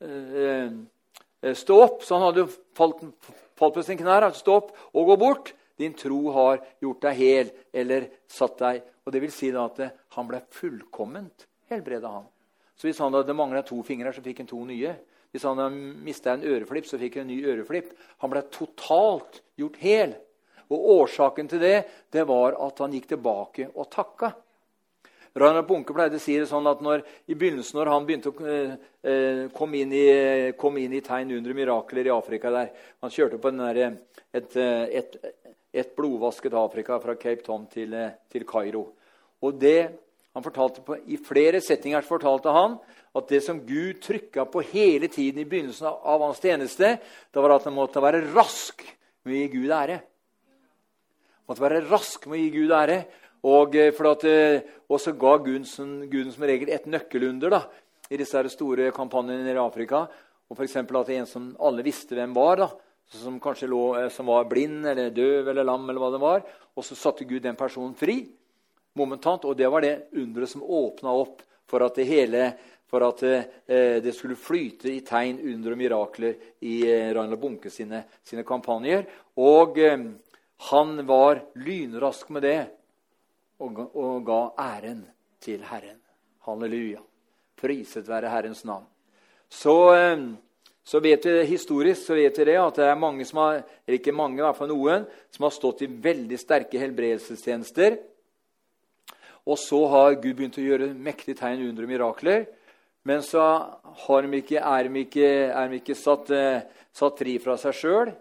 [0.00, 0.70] eh,
[1.42, 2.04] eh, Stå opp.
[2.06, 2.46] Så han hadde
[2.78, 3.00] falt,
[3.58, 4.28] falt på sin knær.
[4.36, 5.50] Stå opp og gå bort.
[5.80, 9.80] Din tro har gjort deg hel, eller satt deg Og Det vil si da at
[10.14, 12.28] han ble fullkomment helbreda, han.
[12.82, 14.96] Så hvis han hadde mangla to fingre, så fikk han to nye.
[15.30, 17.92] Hvis han hadde mista en øreflipp, så fikk han en ny øreflipp.
[18.24, 20.16] Han ble totalt gjort hel.
[20.66, 21.76] Og Årsaken til det
[22.10, 24.32] det var at han gikk tilbake og takka.
[25.38, 28.50] Reinhard Bunke pleide å si det sånn at når, i begynnelsen, når han begynte å
[28.50, 28.74] eh,
[29.46, 30.06] kom, komme, inn i,
[30.58, 33.80] kom inn i tegn under mirakler i Afrika der, Han kjørte på der,
[34.34, 35.16] et, et,
[35.70, 37.94] et, blodvasket Afrika fra Cape Town til,
[38.26, 38.88] til Kairo.
[39.40, 40.01] Og det
[40.32, 42.78] på, I flere settinger fortalte han
[43.12, 47.58] at det som Gud trykka på hele tiden i begynnelsen av hans tjeneste, det var
[47.58, 48.80] at han måtte være rask
[49.26, 49.98] med å gi Gud ære.
[50.00, 53.04] Han måtte være rask med å gi Gud ære.
[53.42, 57.62] Og, eh, at, eh, og så ga Gud, som regel et nøkkelunder da,
[58.08, 60.08] i disse store kampanjene i Afrika.
[60.48, 60.76] Og f.eks.
[60.76, 62.70] at en som alle visste hvem var, da,
[63.10, 66.42] som kanskje lå, eh, som var blind eller døv eller lam, eller hva det var,
[66.74, 68.22] og så satte Gud den personen fri
[68.98, 69.44] momentant.
[69.44, 72.52] Og det var det underet som åpna opp for at det hele
[72.92, 76.82] for at eh, det skulle flyte i tegn, under og mirakler i
[77.16, 79.06] Ragnar Bunke sine, sine kampanjer.
[79.40, 80.10] Og eh,
[80.68, 82.58] han var lynrask med det
[83.64, 85.06] og, og, ga æren
[85.40, 85.96] til Herren.
[86.44, 87.00] Halleluja.
[87.56, 88.84] Priset være Herrens navn.
[89.48, 90.28] Så, eh,
[90.84, 94.02] så vet vi historisk så vet vi det at det er mange som har, eller
[94.02, 98.02] ikke mange, i hvert fall noen, som har stått i veldig sterke helbredelsestjenester
[99.42, 102.44] og så har Gud begynt å gjøre mektige tegn, under mirakler.
[103.08, 103.42] Men så
[104.22, 106.62] de ikke, er de ikke, er de ikke satt, eh,
[106.94, 108.12] satt, fri fra seg sjøl,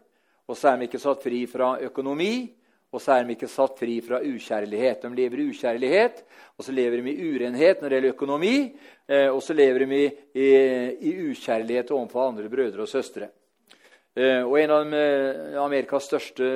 [0.49, 2.49] og så er de ikke satt fri fra økonomi,
[2.91, 5.05] og så er de ikke satt fri fra ukjærlighet.
[5.05, 6.23] De lever i ukjærlighet,
[6.57, 8.55] og så lever de i urenhet når det gjelder økonomi,
[9.07, 10.49] eh, og så lever de i, i,
[10.97, 13.29] i ukjærlighet overfor andre brødre og søstre.
[14.17, 14.97] Eh, og en av
[15.67, 16.49] Amerikas største,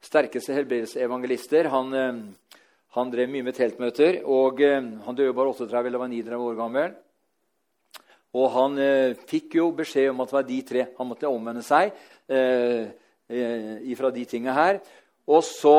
[0.00, 1.94] sterkeste helbredelsesevangelister, han
[2.96, 4.22] han drev mye med teltmøter.
[4.24, 6.94] og eh, Han døde bare 38 eller var 39 år gammel.
[8.36, 11.64] Og han eh, fikk jo beskjed om at det var de tre han måtte omvende
[11.64, 11.92] seg
[12.28, 12.88] eh,
[13.28, 14.80] ifra fra de tinga her.
[15.26, 15.76] Og så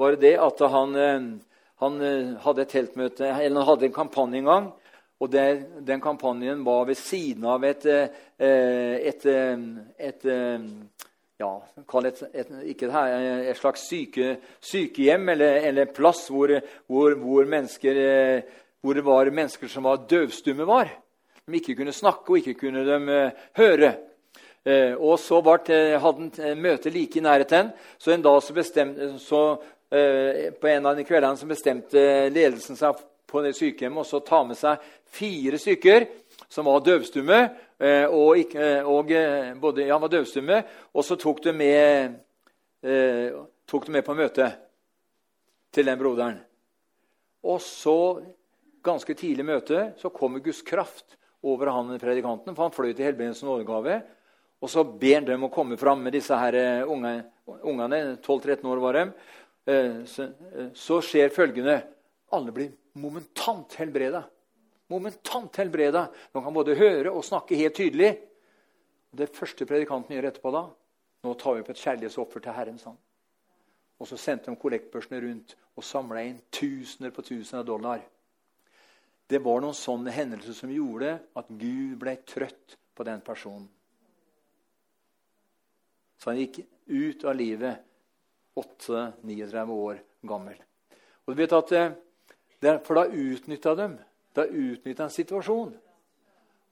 [0.00, 1.26] var det det at han, eh,
[1.84, 4.70] han eh, hadde et teltmøte, eller han hadde en kampanje en gang.
[5.22, 5.46] Og det,
[5.86, 9.26] den kampanjen var ved siden av et, et, et,
[10.10, 10.24] et
[11.42, 11.50] ja,
[12.06, 13.16] et, et, ikke her,
[13.50, 16.52] et slags syke, sykehjem eller, eller plass hvor,
[16.86, 17.48] hvor, hvor,
[18.80, 20.90] hvor, det var mennesker som var døvstumme, var.
[21.46, 23.94] De ikke kunne snakke, og ikke kunne de uh, høre.
[24.62, 27.72] Uh, og så hadde han møte like i nærheten.
[27.98, 29.44] Så en dag så bestemte, så,
[29.92, 32.02] på en av de kveldene så bestemte
[32.32, 33.02] ledelsen seg
[33.32, 34.80] på det sykehjemmet så ta med seg
[35.12, 36.06] fire stykker
[36.52, 37.40] som var døvstumme.
[37.82, 40.60] Eh, og, eh, og eh, både, han var døvstumme,
[40.94, 42.20] og så tok du med,
[43.70, 44.46] tok du med på møte
[45.74, 46.38] til den broderen.
[47.46, 47.96] Og så,
[48.82, 51.16] ganske tidlig i møtet, så kommer Guds kraft
[51.46, 54.00] over han predikanten, for han fløy til helbredelsens nådegave.
[54.62, 57.22] Og så ber han dem å komme fram med disse her ungene.
[57.46, 59.06] 12-13 år var de.
[60.10, 60.28] Så,
[60.74, 61.80] så skjer følgende.
[62.34, 64.22] Alle blir momentant helbreda
[64.92, 66.06] momentant helbreda.
[66.32, 68.12] De kan både høre og snakke helt tydelig.
[69.12, 70.66] Det første predikanten gjør etterpå da,
[71.22, 72.78] nå tar vi opp et kjærlighetsoffer til Herren.
[72.80, 72.96] Sånn.
[74.00, 78.02] Og så sendte de kollektbørsene rundt og samla inn tusener på tusener av dollar.
[79.30, 83.68] Det var noen sånne hendelser som gjorde at Gud ble trøtt på den personen.
[86.18, 87.82] Så han gikk ut av livet
[88.58, 90.58] 8-39 år gammel.
[91.24, 91.94] Og du vet at eh,
[92.84, 93.88] For da utnytta de
[94.36, 95.74] da utnytter han situasjonen.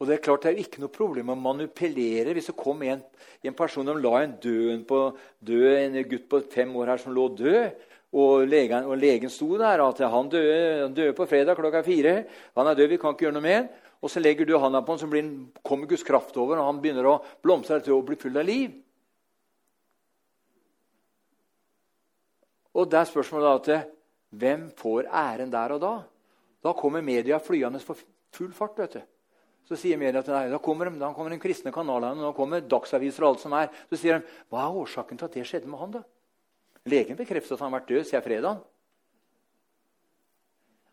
[0.00, 3.02] Og Det er klart det er ikke noe problem å manipulere hvis det kom en,
[3.44, 5.00] en person som la en død, på,
[5.44, 7.86] død, en gutt på fem år her som lå død.
[8.10, 12.24] og legen, og legen sto der at han døde, han døde, på fredag klokka fire.
[12.56, 13.68] Han er død, vi kan ikke gjøre noe med
[14.00, 15.28] Og så legger du handa på han, så blir,
[15.62, 18.72] kommer Guds kraft over, og han begynner å blomstre til å bli full av liv.
[22.72, 23.92] Og det er spørsmålet da at
[24.30, 25.94] hvem får æren der og da?
[26.64, 27.98] Da kommer media flyende for
[28.36, 28.78] full fart.
[28.78, 29.02] vet du.
[29.68, 32.64] Så sier media til deg, da kommer, de, da kommer den kristne kanalene, da kommer
[32.64, 33.68] dagsaviser og alt som er.
[33.90, 36.02] Så sier de, hva er årsaken til at det skjedde med han da?
[36.90, 38.64] Legen bekrefter at han har vært død siden fredag.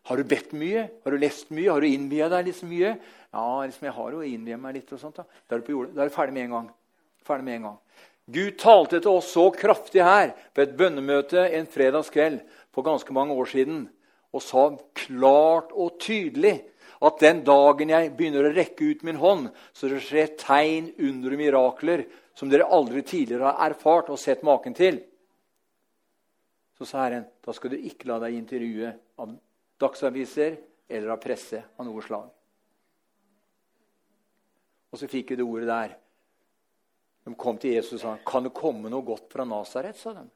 [0.08, 0.86] Har du bedt mye?
[1.04, 1.72] Har du lest mye?
[1.72, 2.94] Har du innvia deg liksom mye?
[3.34, 4.92] Ja, liksom, jeg har jo innvia meg litt.
[4.94, 5.18] og sånt.
[5.18, 5.74] Da, da er du.
[5.92, 6.70] Da er du ferdig med.
[7.26, 7.76] Ferdig med en gang.
[8.28, 12.42] Gud talte til oss så kraftig her på et bønnemøte en fredagskveld
[12.76, 13.86] for ganske mange år siden
[14.38, 16.56] og sa klart og tydelig
[17.04, 21.34] at den dagen jeg begynner å rekke ut min hånd, så det skjer tegn, under
[21.34, 22.06] og mirakler
[22.38, 25.00] som dere aldri tidligere har erfart og sett maken til.
[26.78, 29.34] Så sa Herren da skal du ikke la deg intervjue av
[29.82, 32.28] dagsaviser eller av presse av noe slag.
[34.88, 35.96] Og så fikk vi det ordet der.
[37.26, 40.30] De kom til Jesus og sa, 'Kan det komme noe godt fra Nasaret?' sa de.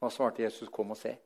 [0.00, 0.68] Hva svarte Jesus?
[0.68, 1.16] 'Kom og se'.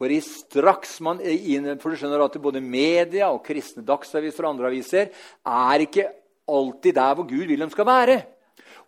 [0.00, 4.70] For i straks man for du skjønner at Både media og kristne dagsaviser og andre
[4.70, 5.10] aviser
[5.44, 6.06] er ikke
[6.48, 8.22] alltid der hvor Gud vil de skal være.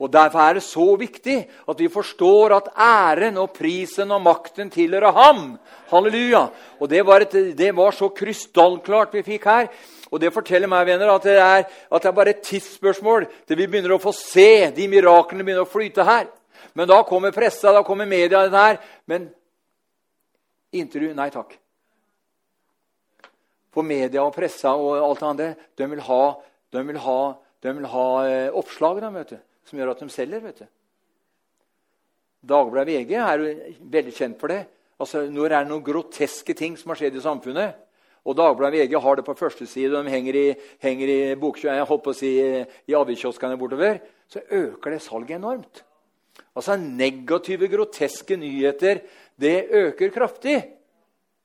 [0.01, 1.37] Og Derfor er det så viktig
[1.69, 5.59] at vi forstår at æren og prisen og makten tilhører ham.
[5.93, 6.47] Halleluja!
[6.81, 9.69] Og Det var, et, det var så krystallklart vi fikk her.
[10.11, 13.57] Og Det forteller meg venner, at det, er, at det er bare et tidsspørsmål til
[13.61, 16.27] vi begynner å få se de miraklene begynner å flyte her.
[16.75, 18.43] Men da kommer pressa, da kommer media.
[18.49, 18.81] denne her.
[19.07, 19.29] Men
[20.73, 21.57] intervju nei takk.
[23.73, 26.23] For media og pressa og alt det andre, de vil ha,
[26.73, 27.21] de vil ha,
[27.65, 30.43] de vil ha eh, oppslag da, vet du, som gjør at de selger.
[30.45, 30.67] vet du.
[32.53, 33.55] Dagbladet VG er jo
[33.95, 34.65] veldig kjent for det.
[35.01, 37.79] Altså, Når det er noen groteske ting som har skjedd i samfunnet,
[38.23, 40.45] og Dagbladet VG har det på første side, og de henger i,
[40.83, 41.21] henger i,
[41.65, 43.99] jeg holdt å si, i aviskioskene bortover,
[44.31, 45.83] så øker det salget enormt.
[46.55, 49.01] Altså Negative, groteske nyheter
[49.43, 50.61] det øker kraftig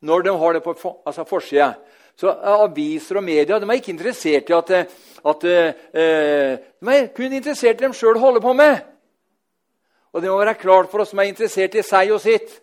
[0.02, 1.74] når de har det på for, altså forsida.
[2.18, 4.72] Så Aviser og media de er ikke interessert i at,
[5.26, 5.74] at eh,
[6.82, 8.78] De er kun interessert i dem sjøl holder på med.
[10.14, 12.62] Og det må være klart for oss som er interessert i seg og sitt.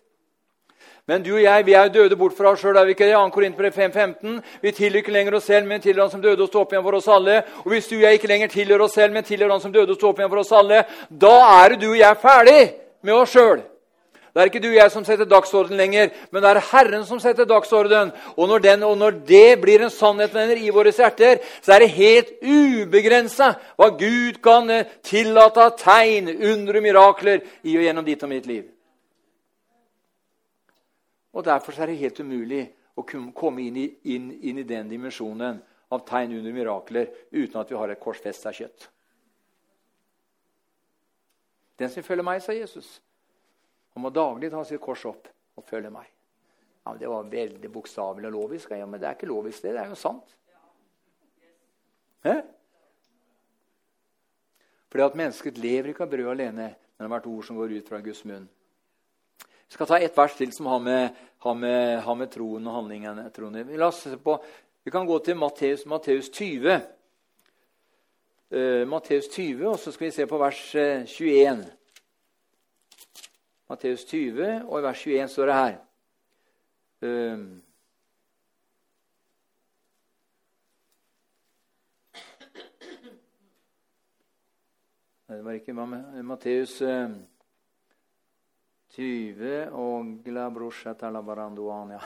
[1.07, 2.75] Men du og jeg vi er døde bort fra oss sjøl.
[2.75, 4.41] 5.15.
[4.61, 6.83] Vi tilhører ikke lenger oss selv, men tilhører Han som døde og sto opp igjen
[6.83, 7.43] for oss alle.
[7.63, 9.91] Og hvis du og jeg ikke lenger tilhører oss selv, men tilhører Han som døde
[9.91, 12.59] og sto opp igjen for oss alle, da er du og jeg ferdig
[13.05, 13.61] med oss sjøl.
[14.35, 17.21] Det er ikke du og jeg som setter dagsorden lenger, men det er Herren som
[17.23, 18.09] setter dagsorden.
[18.35, 21.85] Og når, den, og når det blir en sannhet venner, i våre hjerter, så er
[21.85, 27.87] det helt ubegrensa hva Gud kan eh, tillate av tegn, under og mirakler i og
[27.87, 28.67] gjennom ditt og mitt liv.
[31.31, 32.65] Og Derfor er det helt umulig
[32.99, 35.63] å komme inn i, inn, inn i den dimensjonen
[35.95, 38.89] av tegn under mirakler uten at vi har et korsfesta kjøtt.
[41.79, 42.97] Den som følger meg, sa Jesus,
[43.95, 46.09] han må daglig ta sitt kors opp og følge meg.
[46.83, 48.71] Ja, men Det var veldig bokstavelig og lovisk.
[48.71, 49.73] Ja, men det er ikke lovisk, det.
[49.73, 50.35] Det er jo sant.
[52.25, 52.41] Hæ?
[54.91, 57.89] Fordi at mennesket lever ikke av brød alene, men har vært ord som går ut
[57.89, 58.45] fra Guds munn.
[59.65, 62.77] Vi skal ta ett vers til som har med, har med, har med troen og
[62.77, 63.25] handlingene
[63.91, 64.37] se på,
[64.83, 66.81] Vi kan gå til Matteus, Matteus 20.
[68.51, 71.65] Uh, Matteus 20, og så skal vi se på vers uh, eh, 21.
[73.69, 75.77] Matteus 20, og i vers 21 står det her
[77.01, 77.45] um,
[85.25, 87.15] Det var ikke Matteus uh,
[88.95, 91.99] 20 og la brosja talabaranduania.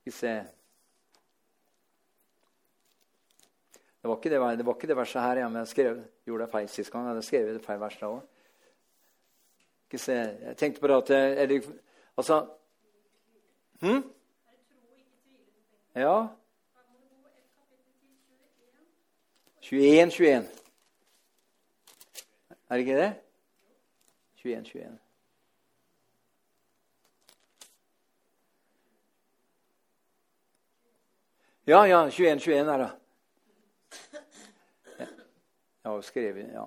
[0.00, 0.34] Skal vi se
[4.00, 6.52] det var, det, det var, ikke det, verset her, ja, men jeg skrev, gjorde det
[6.54, 7.04] feil sist gang.
[7.04, 8.29] Jeg hadde skrevet det feil vers da òg.
[9.92, 11.10] Jeg tenkte på det at
[11.42, 11.62] eller,
[12.16, 12.46] Altså
[13.80, 14.12] hm?
[15.94, 16.26] Ja.
[19.60, 20.48] 21, 21.
[22.68, 23.14] Er det ikke det?
[24.36, 24.98] 21, 21.
[31.66, 32.90] Ja, ja, 21, 21 er det.
[34.98, 35.08] Jeg
[35.84, 36.64] har jo skrevet ja.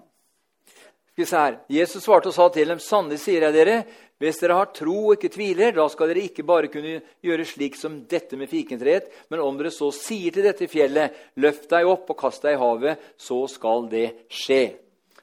[1.14, 1.58] Skal se her.
[1.70, 3.86] Jesus svarte og sa til dem, 'Sannelig sier jeg dere,
[4.18, 7.76] hvis dere har tro og ikke tviler, da skal dere ikke bare kunne gjøre slik
[7.76, 12.10] som dette med fikentreet, men om dere så sier til dette fjellet, 'Løft deg opp
[12.10, 14.76] og kast deg i havet', så skal det skje.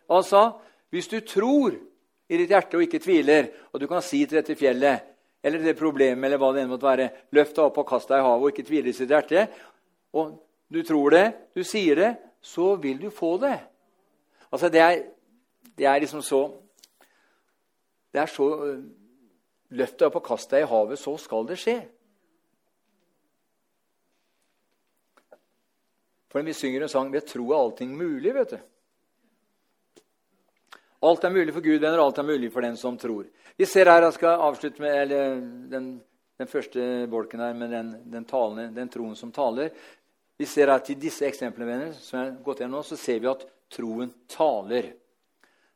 [0.09, 0.53] Altså,
[0.91, 1.74] hvis du tror
[2.30, 5.01] i ditt hjerte og ikke tviler, og du kan si til dette fjellet
[5.43, 8.20] eller det problemet eller hva det enn måtte være, løft deg opp og kast deg
[8.20, 9.47] i havet og ikke tvile i sitt hjerte,
[10.14, 10.36] og
[10.70, 11.26] du tror det,
[11.57, 12.11] du sier det,
[12.43, 13.57] så vil du få det.
[14.53, 15.03] Altså, det er,
[15.77, 16.43] det er liksom så
[18.11, 18.47] Det er så
[19.71, 21.77] Løft deg opp og kast deg i havet, så skal det skje.
[26.31, 28.33] For vi synger en sang ved tro er allting mulig.
[28.35, 28.59] vet du.
[31.07, 33.25] Alt er mulig for Gud, venner, alt er mulig for den som tror.
[33.57, 35.41] Vi ser her, Jeg skal avslutte med eller,
[35.71, 36.01] den,
[36.39, 39.71] den, første bolken her med den, den, talende, den troen som taler.
[40.37, 43.21] Vi ser her Til disse eksemplene venner, som jeg har gått gjennom nå, så ser
[43.21, 44.93] vi at troen taler.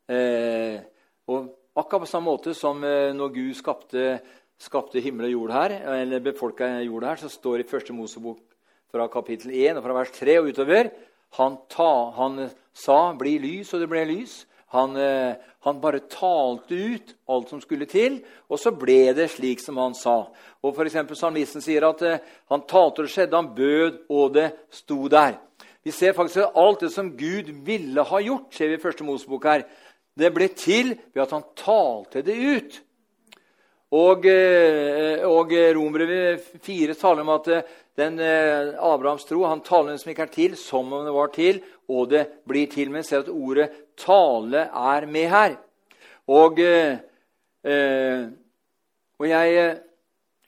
[0.08, 0.80] Eh,
[1.28, 4.20] og Akkurat på samme måte som eh, når Gud skapte,
[4.62, 8.38] skapte himmel og jord her, eller befolka jord her, så står det i første Mosebok
[8.94, 10.92] fra kapittel 1 og fra vers 3 og utover
[11.34, 14.46] han, ta, han sa 'bli lys', og det ble lys.
[14.70, 15.34] Han, eh,
[15.66, 19.94] han, bare talte ut alt som skulle til, og så ble det slik som han
[19.94, 20.28] sa.
[20.62, 22.18] Og for Salmisten sier at eh,
[22.50, 25.38] han talte og det skjedde, han bød, og det sto der.
[25.84, 29.04] Vi ser faktisk at alt det som Gud ville ha gjort, ser vi i første
[29.04, 29.66] Mosebok her,
[30.18, 32.82] det ble til ved at han talte det ut.
[33.94, 37.66] Og, eh, og Romerbrevet 4 taler om at eh,
[37.98, 41.30] den eh, Abrahams tro han taler den som ikke er til, som om det var
[41.34, 42.90] til, og det blir til.
[42.90, 45.56] Men ser at ordet 'tale' er med her.
[46.26, 46.58] Og,
[49.18, 49.78] og jeg,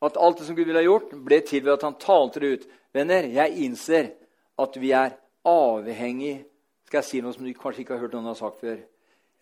[0.02, 2.52] at alt det som Gud ville ha gjort, ble til ved at han talte det
[2.52, 2.66] ut.
[2.92, 4.08] Venner, jeg innser
[4.58, 5.10] at vi er
[5.44, 6.44] avhengig
[6.86, 8.76] Skal jeg si noe som du kanskje ikke har hørt noen har sagt før?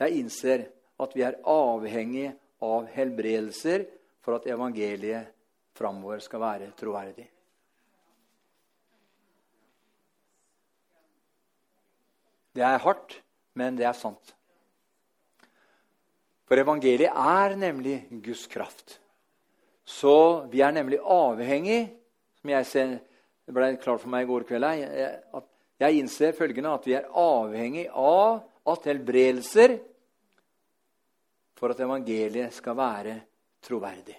[0.02, 0.66] Jeg innser
[1.00, 2.28] at vi er avhengig
[2.64, 3.86] av helbredelser
[4.24, 5.30] for at evangeliet
[5.76, 7.26] framover skal være troverdig.
[12.54, 13.16] Det er hardt,
[13.58, 14.34] men det er sant.
[16.46, 19.00] For evangeliet er nemlig Guds kraft.
[19.84, 21.88] Så vi er nemlig avhengig,
[22.38, 22.94] som jeg ser,
[23.44, 25.48] det ble klart for meg i går kveld, at
[25.82, 29.78] jeg innser følgende at vi er avhengig av at helbredelser
[31.54, 33.14] for at evangeliet skal være
[33.64, 34.16] troverdig.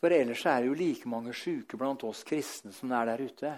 [0.00, 3.26] For ellers er det jo like mange sjuke blant oss kristne som det er der
[3.26, 3.50] ute.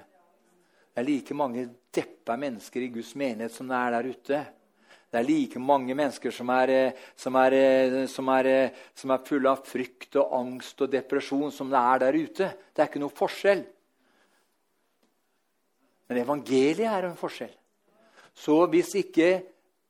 [0.93, 4.41] Det er like mange deppa mennesker i Guds menighet som det er der ute.
[5.13, 6.73] Det er like mange mennesker som er,
[7.17, 8.49] som, er, som, er,
[8.97, 12.53] som er, fulle av frykt og angst og depresjon som det er der ute.
[12.73, 13.65] Det er ikke noe forskjell.
[16.09, 17.53] Men evangeliet er en forskjell.
[18.35, 19.43] Så hvis ikke,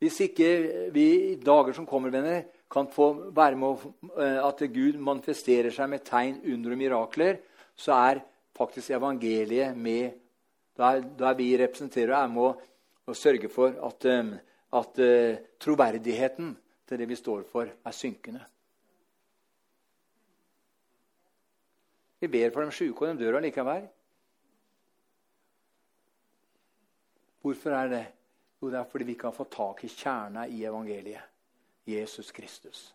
[0.02, 0.48] hvis ikke
[0.94, 3.86] vi i dager som kommer, venner, kan få være med
[4.16, 7.42] eh, at Gud manifesterer seg med tegn, under og mirakler,
[7.76, 8.22] så er
[8.56, 10.18] faktisk evangeliet med
[10.72, 12.60] Der, der vi representerer og er med
[13.12, 14.30] å sørge for at, eh,
[14.72, 16.54] at uh, troverdigheten
[16.88, 18.40] til det vi står for, er synkende.
[22.22, 23.84] Vi ber for de sjuke, og de dør allikevel.
[27.42, 28.04] Hvorfor er det?
[28.62, 31.24] Jo, det er fordi vi kan få tak i kjerna i evangeliet.
[31.84, 32.92] Jesus Kristus.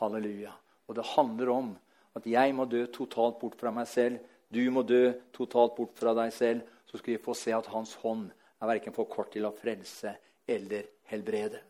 [0.00, 0.54] Halleluja.
[0.88, 1.74] Og det handler om
[2.16, 4.22] at jeg må dø totalt bort fra meg selv.
[4.48, 6.64] Du må dø totalt bort fra deg selv.
[6.88, 10.14] Så skal vi få se at Hans hånd er verken for kort til å frelse
[10.48, 11.60] eller helbrede.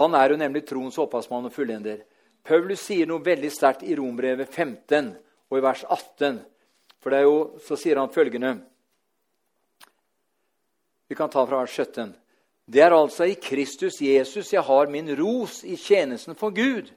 [0.00, 2.06] Han er jo nemlig troens opphavsmann og fullender.
[2.44, 5.12] Paulus sier noe veldig sterkt i Rombrevet 15
[5.52, 6.40] og i vers 18.
[7.04, 8.62] For det er jo, Så sier han følgende
[11.08, 12.14] vi kan ta fra vers 17.
[12.66, 16.88] Det er altså i Kristus Jesus jeg har min ros i tjenesten for Gud.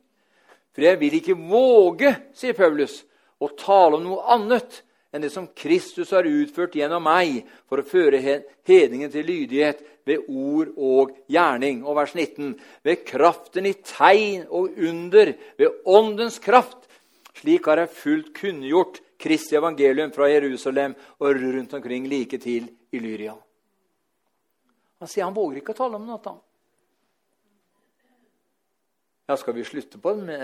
[0.71, 3.01] For jeg vil ikke våge, sier Paulus,
[3.41, 7.87] å tale om noe annet enn det som Kristus har utført gjennom meg for å
[7.87, 8.19] føre
[8.67, 11.81] hedningen til lydighet ved ord og gjerning.
[11.83, 12.53] Og vers 19.
[12.85, 16.87] Ved kraften i tegn og under, ved åndens kraft.
[17.37, 23.33] Slik har jeg fullt kunngjort Kristi evangelium fra Jerusalem og rundt omkring like til Illyria.
[24.99, 26.35] Han sier han våger ikke å tale om noe.
[29.27, 30.41] Ja, skal vi slutte på med,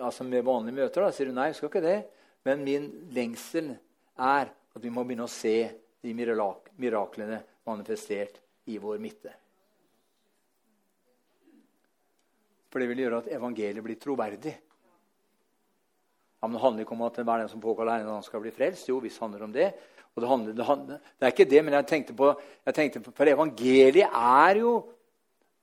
[0.00, 1.04] altså med vanlige møter?
[1.04, 1.98] Da sier du nei, vi skal ikke det.
[2.48, 3.74] Men min lengsel
[4.16, 5.56] er at vi må begynne å se
[6.02, 8.40] de miraklene manifestert
[8.72, 9.34] i vår midte.
[12.72, 14.54] For det vil gjøre at evangeliet blir troverdig.
[16.40, 18.50] Ja, men Det handler ikke om at hver den som påkaller Herren, han skal bli
[18.50, 18.88] frelst.
[18.88, 19.68] Jo, handler det om det.
[20.14, 22.34] Det, handler, det, handler, det, er ikke det, men jeg tenkte på,
[22.66, 24.74] jeg tenkte på For evangeliet er jo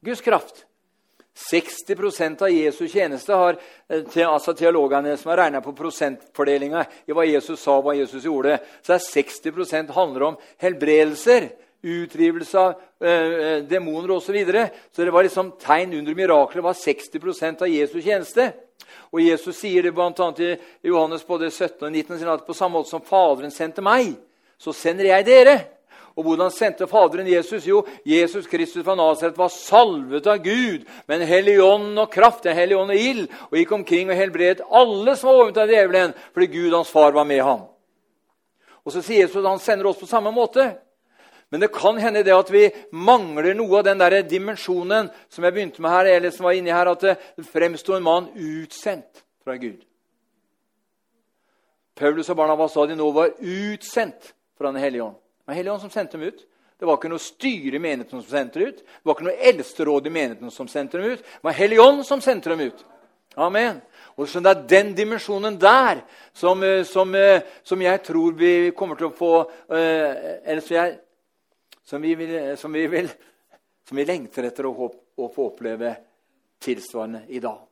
[0.05, 0.65] Guds kraft.
[1.39, 7.23] 60% av Jesu tjeneste har eh, altså teologene som har regna på prosentfordelinga i hva
[7.27, 11.51] Jesus sa og hva Jesus gjorde, så er 60% handler om helbredelser.
[11.81, 14.25] utrivelse av øh, demoner osv.
[14.25, 14.69] Så, videre.
[14.91, 18.51] så det var liksom tegn under miraklet var 60% av Jesu tjeneste.
[19.13, 20.11] Og Jesus sier det bl.a.
[20.43, 24.17] i Johannes både 17 og 19 at på samme måte som Faderen sendte meg,
[24.59, 25.57] så sender jeg dere.
[26.19, 27.63] Og hvordan sendte Faderen Jesus?
[27.67, 32.43] Jo, Jesus Kristus fra Nasaret var salvet av Gud med en hellig ånd og kraft,
[32.43, 35.71] en hellig ånd og ild, og gikk omkring og helbredet alle som var overtatt av
[35.71, 37.63] djevelen, fordi Gud, hans far, var med ham.
[38.83, 40.65] Og så sier Jesus at han sender oss på samme måte.
[41.49, 45.55] Men det kan hende det at vi mangler noe av den der dimensjonen som jeg
[45.55, 49.55] begynte med her, eller som var inni her, at det fremsto en mann utsendt fra
[49.61, 49.79] Gud.
[51.95, 55.15] Paulus og Barnabas sa de nå var utsendt fra Den hellige ånd.
[55.15, 56.45] Det var Hellige som sendte dem ut.
[56.79, 58.83] Det var ikke noe styre i menigheten som sendte dem ut.
[58.83, 61.23] Det var ikke noe eldsteråd i menigheten som sendte dem ut.
[61.23, 62.83] Det var Hellige Ånd som sendte dem ut.
[63.39, 63.81] Amen.
[64.19, 66.03] Og så Det er den dimensjonen der
[66.33, 70.75] som, eh, som, eh, som, jeg tror vi kommer til å få eh, Eller som,
[70.75, 70.99] jeg,
[71.83, 73.09] som, vi, vil, vi, vil,
[73.91, 75.95] vi lengter etter å, å få oppleve
[76.59, 77.68] tilsvarende i dag.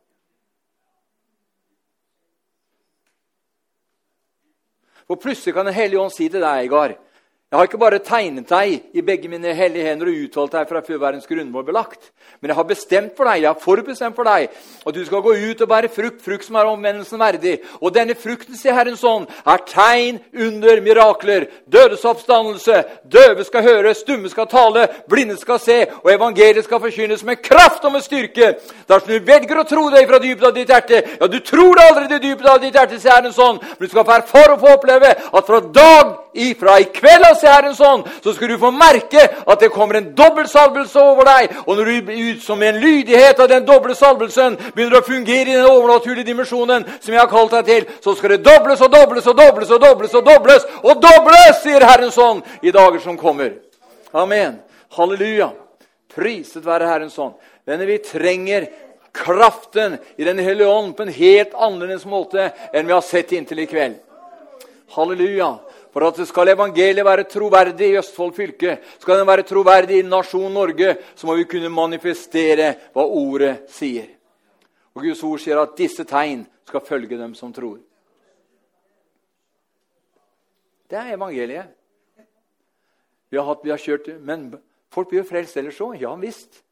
[5.08, 6.98] For plutselig kan Den hellige ånd si til deg, Egar
[7.48, 10.82] jeg har ikke bare tegnet deg i begge mine hellige hender og utvalgt deg fra
[10.84, 12.10] før verdens grunnmål ble lagt.
[12.42, 15.32] Men jeg har bestemt for deg, jeg har forbestemt for deg at du skal gå
[15.32, 17.54] ut og bære frukt, frukt som er omvendelsen verdig.
[17.80, 21.46] Og denne frukten, sier Herren sånn, er tegn under mirakler.
[21.72, 27.24] Dødes oppstandelse, døve skal høre, stumme skal tale, blinde skal se, og evangeliet skal forkynnes
[27.24, 28.58] med kraft og med styrke.
[28.92, 31.88] Dersom du velger å tro deg fra dypet av ditt hjerte, ja, du tror det
[31.94, 34.60] aldri i dypet av ditt hjerte, sier Herren sånn, men du skal være for å
[34.60, 38.58] få oppleve at fra dag ifra i kveld av sier Herrens ånd, så skal du
[38.62, 41.56] få merke at det kommer en dobbel salvelse over deg.
[41.66, 45.58] Og når du ut som en lydighet av den doble salvelsen begynner å fungere i
[45.58, 49.28] den overnaturlige dimensjonen som jeg har kalt deg til, så skal det dobles og dobles
[49.28, 53.54] og dobles og dobles og dobles og dobles, sier Herrens ånd, i dager som kommer.
[54.14, 54.60] Amen.
[54.98, 55.52] Halleluja.
[56.16, 57.38] Priset være Herrens ånd.
[57.68, 58.68] Venner, vi trenger
[59.18, 63.64] kraften i Den hellige ånd på en helt annerledes måte enn vi har sett inntil
[63.64, 63.98] i kveld.
[64.96, 65.58] Halleluja.
[65.94, 70.54] For at skal evangeliet være troverdig i Østfold fylke, skal den være troverdig i nasjonen
[70.54, 74.10] Norge, så må vi kunne manifestere hva ordet sier.
[74.94, 77.80] Og Guds ord sier at disse tegn skal følge dem som tror.
[80.88, 81.74] Det er evangeliet.
[83.30, 84.54] Vi har, hatt, vi har kjørt, Men
[84.92, 86.00] folk blir jo frelst ellers òg.
[86.02, 86.64] Ja visst.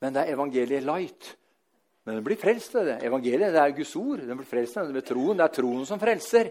[0.00, 1.34] Men det er evangeliet light.
[2.08, 2.94] Men den blir frelst av det.
[3.04, 4.22] Evangeliet det er Guds ord.
[4.24, 5.36] Den blir frelst av det troen.
[5.36, 6.46] Det er troen som frelser.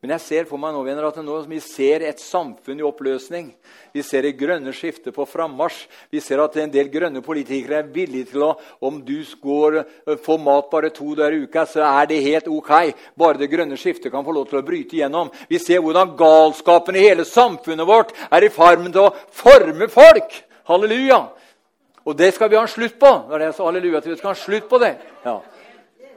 [0.00, 3.50] Men jeg ser for meg nå, venner, at nå, vi ser et samfunn i oppløsning.
[3.92, 5.82] Vi ser det grønne skiftet på frammarsj.
[6.16, 8.54] Vi ser at en del grønne politikere er villige til å
[8.88, 12.48] Om du går, eh, får mat bare to dager i uka, så er det helt
[12.48, 12.94] ok.
[13.14, 15.30] Bare det grønne skiftet kan få lov til å bryte igjennom.
[15.46, 20.32] Vi ser hvordan galskapen i hele samfunnet vårt er i ferd til å forme folk.
[20.64, 21.41] Halleluja!
[22.04, 23.10] Og det skal vi ha en slutt på.
[23.28, 24.12] Det er det jeg sa, halleluja, til.
[24.12, 24.94] vi skal ha en slutt på det.
[25.24, 25.36] Ja.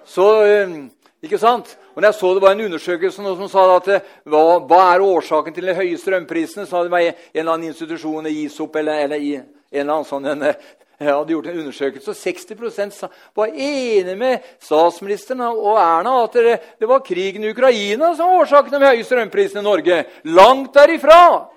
[0.05, 0.27] Så,
[0.65, 0.77] um,
[1.23, 1.77] ikke sant?
[1.95, 5.01] Og når jeg så Det var en undersøkelse som sa at eh, hva, hva, er
[5.01, 9.05] årsaken til de høye strømprisene, så hadde det var en eller annen institusjon, ISOP eller,
[9.05, 10.43] eller i, en eller annen sånn, en,
[10.99, 16.38] jeg hadde gjort en undersøkelse, og 60% var enig med statsministeren og Erna at
[16.79, 20.03] det var krigen i Ukraina som var årsaken til de høye strømprisene i Norge.
[20.23, 21.54] Langt derifra!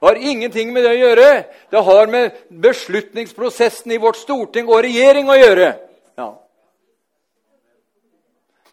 [0.00, 1.24] Det har ingenting med det å gjøre.
[1.70, 5.74] Det har med beslutningsprosessen i vårt storting og regjering å gjøre.
[6.16, 6.30] Ja.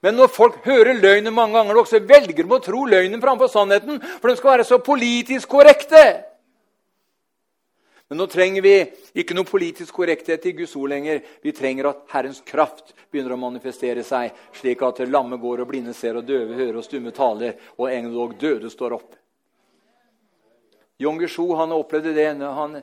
[0.05, 3.99] Men når folk hører løgnen mange ganger, så velger de å tro løgnen framfor sannheten,
[4.21, 6.05] for de skal være så politisk korrekte.
[8.07, 8.75] Men nå trenger vi
[9.19, 11.19] ikke noe politisk korrekthet i Guds ord lenger.
[11.43, 15.91] Vi trenger at Herrens kraft begynner å manifestere seg, slik at lamme går og blinde
[15.91, 19.09] ser, og døve hører og stumme taler, og endog døde står opp.
[20.97, 22.77] Jon Guchou han opplevde det når han,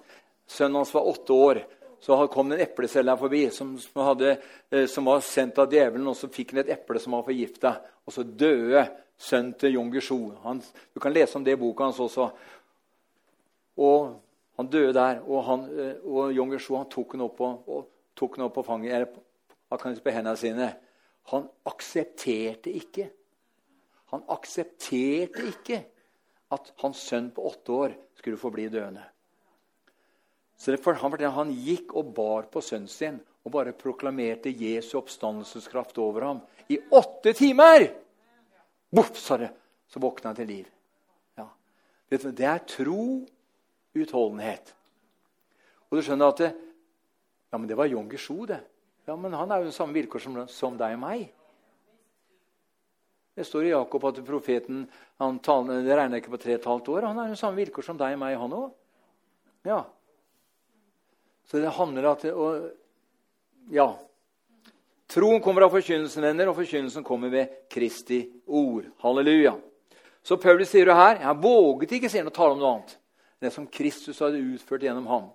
[0.47, 1.63] sønnen hans var åtte år.
[2.05, 4.37] Så kom det en epleselger forbi som, hadde,
[4.71, 7.73] eh, som, var sendt av djevelen, og så fikk han et eple som var forgifta.
[8.05, 8.85] Og så døde
[9.17, 10.35] sønnen til Jon Guchou.
[10.93, 12.29] Du kan lese om det i boka hans også.
[13.81, 14.13] Og
[14.61, 17.81] han døde der, og, han, eh, og Jon Guchou tok han opp på,
[18.15, 20.71] tok han opp på fanget, eller på hendene sine.
[21.33, 23.09] Han aksepterte ikke.
[24.13, 25.81] Han aksepterte ikke
[26.53, 29.05] at hans sønn på åtte år skulle forbli døende.
[30.59, 36.29] Så han, han gikk og bar på sønnen sin og bare proklamerte Jesu oppstandelseskraft over
[36.29, 37.91] ham i åtte timer!
[38.95, 39.51] Boff, sa det.
[39.91, 40.69] Så våkna han til liv.
[41.37, 41.49] Ja.
[42.09, 43.25] Det er tro,
[43.95, 44.71] utholdenhet.
[45.91, 46.53] Og du skjønner at det,
[47.51, 48.61] ja, men det var Jon Gesjo, det.
[49.05, 51.27] Ja, men han er jo samme vilkår som, som deg og meg.
[53.35, 54.85] Det står i Jakob at profeten
[55.19, 57.07] han taler, det regner ikke på tre og et halvt år.
[57.09, 58.73] Han har jo samme vilkår som deg og meg, han òg.
[59.67, 59.81] Ja.
[61.51, 62.73] Så det handler at og,
[63.75, 63.89] Ja.
[65.11, 68.87] Troen kommer av forkynnelsen, venner, og forkynnelsen kommer ved Kristi ord.
[69.03, 69.55] Halleluja.
[70.25, 72.95] Så Paulus sier jo her jeg våget ikke senere å tale om noe annet
[73.45, 75.27] det som Kristus hadde utført gjennom ham.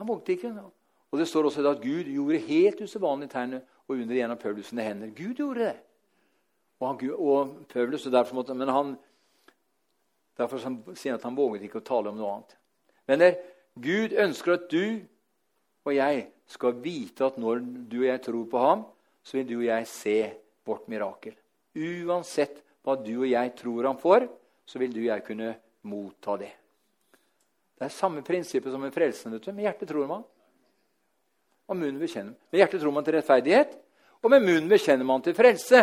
[0.00, 0.50] Han våget ikke.
[1.12, 3.60] Og Det står også at Gud gjorde helt usedvanlige tegn
[3.92, 5.12] og under en av Paulus sine hender.
[5.14, 5.76] Gud gjorde det.
[6.80, 8.92] Og, han, og Paulus, og derfor måtte, Men han,
[10.38, 12.56] derfor sier han at han våget ikke å tale om noe annet.
[13.08, 13.36] Venner,
[13.82, 15.02] Gud ønsker at du
[15.82, 18.84] og jeg skal vite at når du og jeg tror på ham,
[19.22, 20.18] så vil du og jeg se
[20.66, 21.34] vårt mirakel.
[21.78, 24.26] Uansett hva du og jeg tror ham for,
[24.66, 25.54] så vil du og jeg kunne
[25.88, 26.52] motta det.
[27.78, 29.34] Det er samme prinsippet som en frelsen.
[29.34, 30.26] Med hjertet tror man,
[31.72, 32.36] og munnen bekjenner.
[32.52, 33.74] Med hjertet tror man til rettferdighet,
[34.22, 35.82] og med munnen bekjenner man til frelse.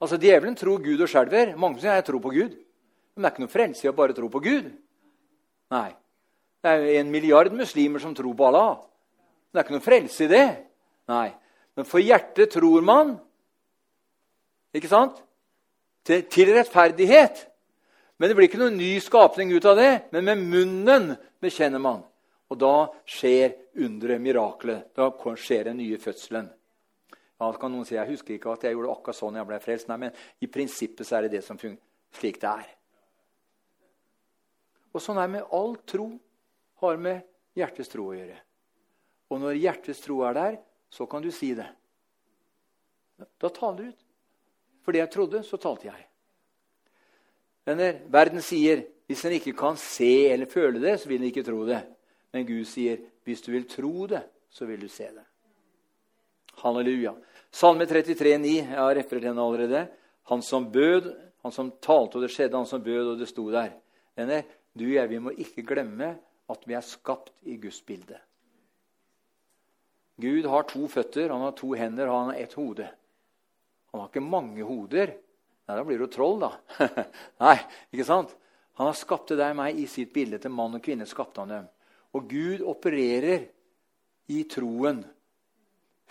[0.00, 1.54] Altså, Djevelen tror Gud og skjelver.
[1.60, 2.56] Mange sier jeg tror på Gud.
[3.14, 4.70] Men det er ikke noe frelse i å bare tro på Gud.
[5.72, 5.90] Nei.
[6.60, 8.80] Det er en milliard muslimer som tror på Allah.
[9.50, 10.46] Det er ikke noe frelse i det.
[11.10, 11.28] Nei.
[11.76, 13.14] Men for hjertet tror man
[14.76, 15.20] ikke sant?
[16.06, 17.46] Til, til, rettferdighet.
[18.20, 19.90] Men det blir ikke noen ny skapning ut av det.
[20.14, 21.10] Men med munnen
[21.42, 22.04] bekjenner man.
[22.50, 22.74] Og da
[23.06, 24.90] skjer underet, miraklet.
[24.96, 26.50] Da skjer den nye fødselen.
[27.40, 29.88] Ja, kan noen si jeg husker ikke at jeg gjorde akkurat sånn jeg ble frelst.
[29.88, 31.86] Nei, men i prinsippet så er det det som fungerer
[32.18, 32.68] slik det er.
[34.90, 36.10] Og sånn er det med all tro.
[36.80, 37.22] Har med
[37.58, 38.38] hjertets tro å gjøre.
[39.30, 40.54] Og når hjertets tro er der,
[40.90, 41.68] så kan du si det.
[43.38, 44.06] Da taler du ut.
[44.80, 46.06] For det jeg trodde, så talte jeg.
[47.68, 51.44] Venner, verden sier hvis en ikke kan se eller føle det, så vil en ikke
[51.46, 51.82] tro det.
[52.32, 55.26] Men Gud sier hvis du vil tro det, så vil du se det.
[56.60, 57.14] Halleluja.
[57.50, 59.84] Salme 33, 9, jeg har referert den allerede.
[60.30, 61.10] Han som bød,
[61.42, 63.72] han som talte, og det skjedde, han som bød, og det sto der.
[64.18, 64.42] Denne,
[64.76, 66.12] du og jeg vi må ikke glemme
[66.50, 68.18] at vi er skapt i Guds bilde.
[70.20, 72.86] Gud har to føtter, han har to hender og han har ett hode.
[73.90, 75.14] Han har ikke mange hoder.
[75.66, 76.52] Nei, Da blir du troll, da.
[77.44, 77.56] Nei,
[77.94, 78.34] ikke sant?
[78.78, 80.38] Han har skapt deg og meg i sitt bilde.
[80.42, 81.68] Til mann og kvinne skapte han dem.
[82.16, 83.46] Og Gud opererer
[84.30, 85.04] i troen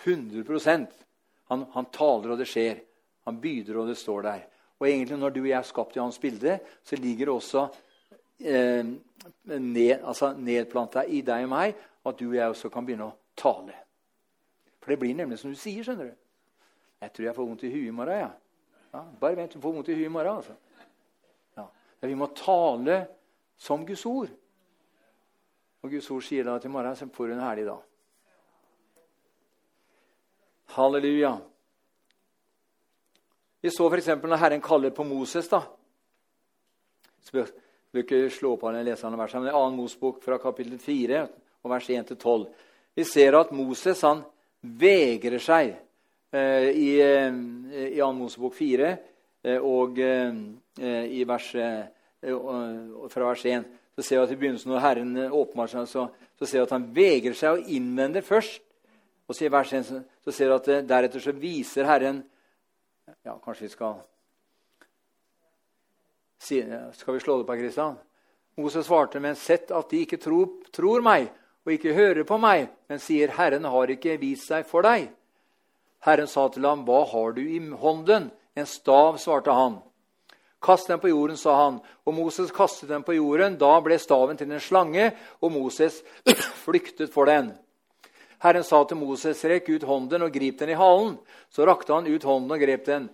[0.04, 1.00] 100%
[1.50, 2.80] han, han taler, og det skjer.
[3.26, 4.46] Han byder, og det står der.
[4.80, 7.68] Og egentlig Når du og jeg er skapt i hans bilde, så ligger det også
[8.40, 8.86] eh,
[9.44, 13.18] ned, altså nedplanta i deg og meg at du og jeg også kan begynne å
[13.38, 13.76] tale.
[14.80, 15.84] For det blir nemlig som du sier.
[15.84, 16.14] skjønner du.
[17.02, 18.22] Jeg tror jeg får vondt i huet i morgen.
[18.22, 18.30] Ja.
[18.94, 20.38] ja bare vent, du får vondt i huet i morgen.
[20.38, 20.56] altså.
[21.58, 21.68] Ja.
[22.08, 23.02] Vi må tale
[23.58, 24.32] som Guds ord.
[25.84, 27.86] Og Guds ord sier da at i morgen så får du en herlig dag.
[30.76, 31.34] Halleluja.
[33.62, 34.12] Vi så f.eks.
[34.22, 35.48] når Herren kaller på Moses.
[35.48, 35.64] da.
[37.24, 37.46] Så
[37.92, 39.70] vil ikke slå på den lesende verset, men I 2.
[39.76, 41.24] Mosbok fra kapittel 4,
[41.64, 42.46] og vers 1-12.
[42.96, 44.22] Vi ser at Moses han
[44.62, 45.74] vegrer seg
[46.36, 47.40] eh, i, eh,
[47.96, 48.12] i 2.
[48.20, 50.32] Mosebok 4 eh, og eh,
[51.20, 51.84] i vers, eh,
[53.10, 53.68] fra vers 1.
[54.00, 56.06] Så ser vi at i begynnelsen når Herren åpenbarer seg, så,
[56.40, 58.62] så ser vi at han vegrer seg og innvender først.
[59.28, 62.24] Og så i vers 1 så ser vi at eh, deretter så viser Herren
[63.26, 64.00] ja, Kanskje vi skal
[66.40, 67.98] skal vi slå det på, Kristian?
[68.56, 71.28] Moses svarte, men sett at de ikke tror, tror, meg
[71.66, 75.10] og ikke hører på meg, men sier, Herren har ikke vist seg for deg.
[76.08, 78.30] Herren sa til ham, hva har du i hånden?
[78.56, 79.82] En stav, svarte han.
[80.62, 81.80] Kast den på jorden, sa han.
[82.06, 83.56] Og Moses kastet den på jorden.
[83.60, 86.02] Da ble staven til en slange, og Moses
[86.66, 87.54] flyktet for den.
[88.44, 91.16] Herren sa til Moses, rekk ut hånden og grip den i halen.
[91.52, 93.10] Så rakte han ut hånden og grep den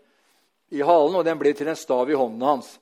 [0.74, 2.76] i halen, og den ble til en stav i hånden hans.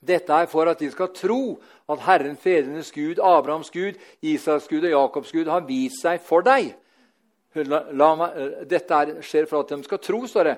[0.00, 1.42] Dette er for at de skal tro
[1.90, 6.46] at Herren, fedrenes Gud, Abrahams Gud, Isaks Gud og Jakobs Gud har vist seg for
[6.46, 6.72] deg.
[7.66, 8.10] La, la,
[8.64, 10.56] dette er, skjer for at de skal tro, står det.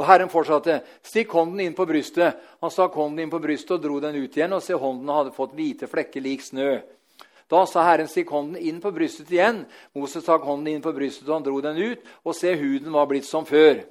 [0.00, 0.78] Og Herren fortsatte.
[1.04, 2.38] Stikk hånden inn på brystet.
[2.64, 4.54] Han stakk hånden inn på brystet og dro den ut igjen.
[4.56, 6.78] Og se, hånden hadde fått hvite flekker lik snø.
[7.50, 9.66] Da sa Herren, stikk hånden inn på brystet igjen.
[9.98, 12.06] Moses stakk hånden inn på brystet, og han dro den ut.
[12.24, 13.82] Og se, huden var blitt som før.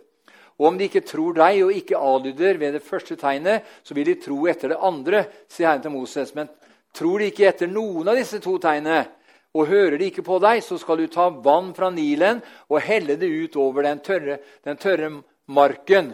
[0.58, 4.10] Og om de ikke tror deg og ikke adlyder ved det første tegnet, så vil
[4.10, 6.34] de tro etter det andre, sier Herren til Moses.
[6.36, 6.50] Men
[6.96, 9.06] tror de ikke etter noen av disse to tegnene,
[9.54, 13.16] og hører de ikke på deg, så skal du ta vann fra Nilen og helle
[13.18, 15.10] det ut over den tørre, den tørre
[15.50, 16.14] marken.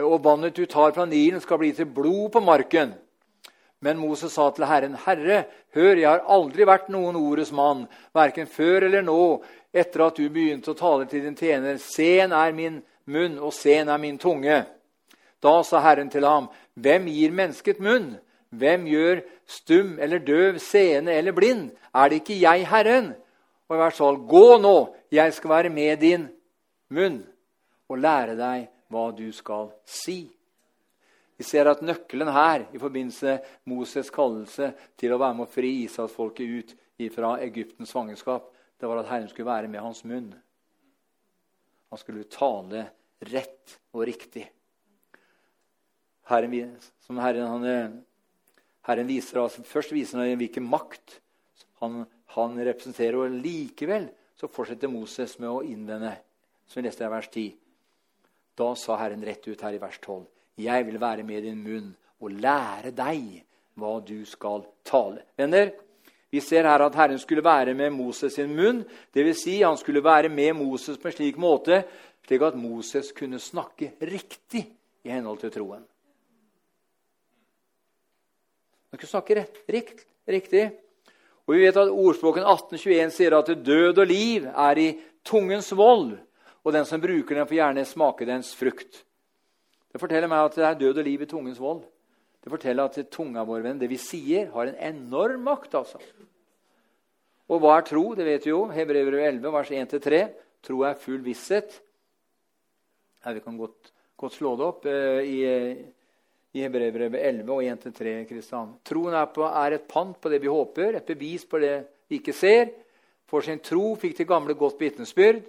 [0.00, 2.94] Og vannet du tar fra Nilen, skal bli til blod på marken.
[3.84, 5.44] Men Moses sa til Herren, Herre,
[5.76, 7.84] hør, jeg har aldri vært noen ordets mann,
[8.16, 9.42] verken før eller nå,
[9.74, 11.76] etter at du begynte å tale til din tjener.
[11.82, 12.80] Sen er min
[13.12, 14.62] munn, og sen er min tunge.
[15.44, 18.14] Da sa Herren til ham, Hvem gir mennesket munn?
[18.54, 21.68] Hvem gjør stum eller døv, seende eller blind?
[21.94, 23.12] Er det ikke jeg, Herren?
[23.68, 24.76] Og i hvert fall, gå nå,
[25.12, 26.26] jeg skal være med din
[26.90, 27.20] munn
[27.94, 30.26] og lære deg hva du skal si.
[31.34, 33.38] Vi ser at nøkkelen her i forbindelse
[33.70, 36.74] Moses' kallelse til å være med å fri Israelsfolket ut
[37.14, 40.28] fra Egyptens fangenskap, det var at Herren skulle være med hans munn.
[41.90, 42.86] Han skulle tale
[43.30, 44.44] rett og riktig.
[46.30, 47.90] Herren, som Herren, han, eh,
[48.86, 51.20] Herren viser oss, Først viser han hvilken makt
[51.80, 53.16] han, han, representerer.
[53.16, 56.16] Og likevel så fortsetter Moses med å innvende,
[56.66, 57.63] som vi leste i vers 10.
[58.54, 60.26] Da sa Herren rett ut her i vers 12.:
[60.56, 63.42] Jeg vil være med din munn og lære deg
[63.74, 65.24] hva du skal tale.
[65.36, 65.72] Venner,
[66.30, 68.84] vi ser her at Herren skulle være med Moses sin munn.
[69.14, 69.42] Dvs.
[69.42, 71.84] Si han skulle være med Moses på en slik måte
[72.24, 74.64] slik at Moses kunne snakke riktig
[75.04, 75.84] i henhold til troen.
[78.90, 80.68] Han kunne snakke rett, rikt, riktig.
[81.44, 84.88] Og vi vet at Ordspråken 1821 sier at død og liv er i
[85.26, 86.14] tungens vold,
[86.64, 89.02] og den som bruker den, får gjerne smake dens frukt.
[89.92, 91.82] Det forteller meg at det er død og liv i tungens vold.
[92.44, 95.76] Det forteller at tunga vår, venn, det vi sier, har en enorm makt.
[95.80, 96.00] altså.
[97.48, 98.06] Og hva er tro?
[98.16, 98.64] Det vet vi jo.
[98.72, 100.22] Hebrevet 11, vers 1-3.
[100.64, 101.76] Tro er full visshet.
[103.24, 105.38] Her vi kan godt, godt slå det opp eh, i
[106.54, 108.14] i Hebrevet 11 og 1-3.
[108.28, 108.76] Kristian.
[108.86, 111.74] Troen er, på, er, et pant på det vi håper, et bevis på det
[112.06, 112.70] vi ikke ser.
[113.26, 115.42] For sin tro fikk de gamle godt vitnesbyrd.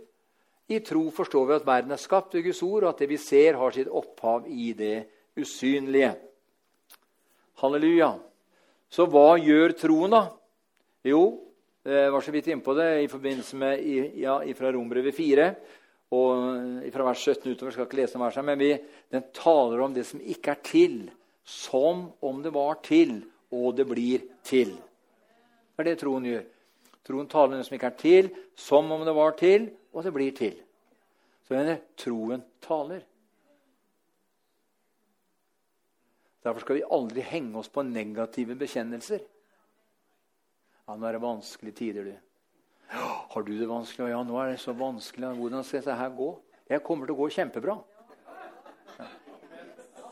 [0.67, 3.19] I tro forstår vi at verden er skapt ved Guds ord, og at det vi
[3.21, 4.95] ser, har sitt opphav i det
[5.37, 6.15] usynlige.
[7.61, 8.15] Halleluja.
[8.89, 10.23] Så hva gjør troen, da?
[11.05, 11.21] Jo,
[11.85, 13.83] jeg var så vidt innpå det i forbindelse med
[14.17, 15.49] ja, fra Rombrevet 4
[16.15, 18.71] og Fra vers 17 utover skal ikke lese verset, men vi,
[19.11, 20.97] den taler om det som ikke er til,
[21.43, 23.17] som om det var til,
[23.51, 24.75] og det blir til.
[25.75, 26.45] Det er det troen gjør.
[27.05, 30.11] Troen taler om det som ikke er til, som om det var til, og det
[30.13, 30.57] blir til.
[31.47, 33.05] Så mener, troen taler.
[36.45, 39.23] Derfor skal vi aldri henge oss på negative bekjennelser.
[40.85, 42.15] Ja, nå er det vanskelige tider, du.
[43.31, 44.11] Har du det vanskelig?
[44.11, 45.31] Ja, nå er det så vanskelig.
[45.39, 46.29] Hvordan skal dette her gå?
[46.69, 47.79] Jeg kommer til å gå kjempebra.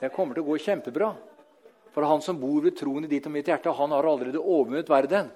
[0.01, 1.11] Jeg kommer til å gå kjempebra.
[1.93, 4.89] For han som bor ved troen i ditt og mitt hjerte, han har allerede overvunnet
[4.89, 5.29] verden.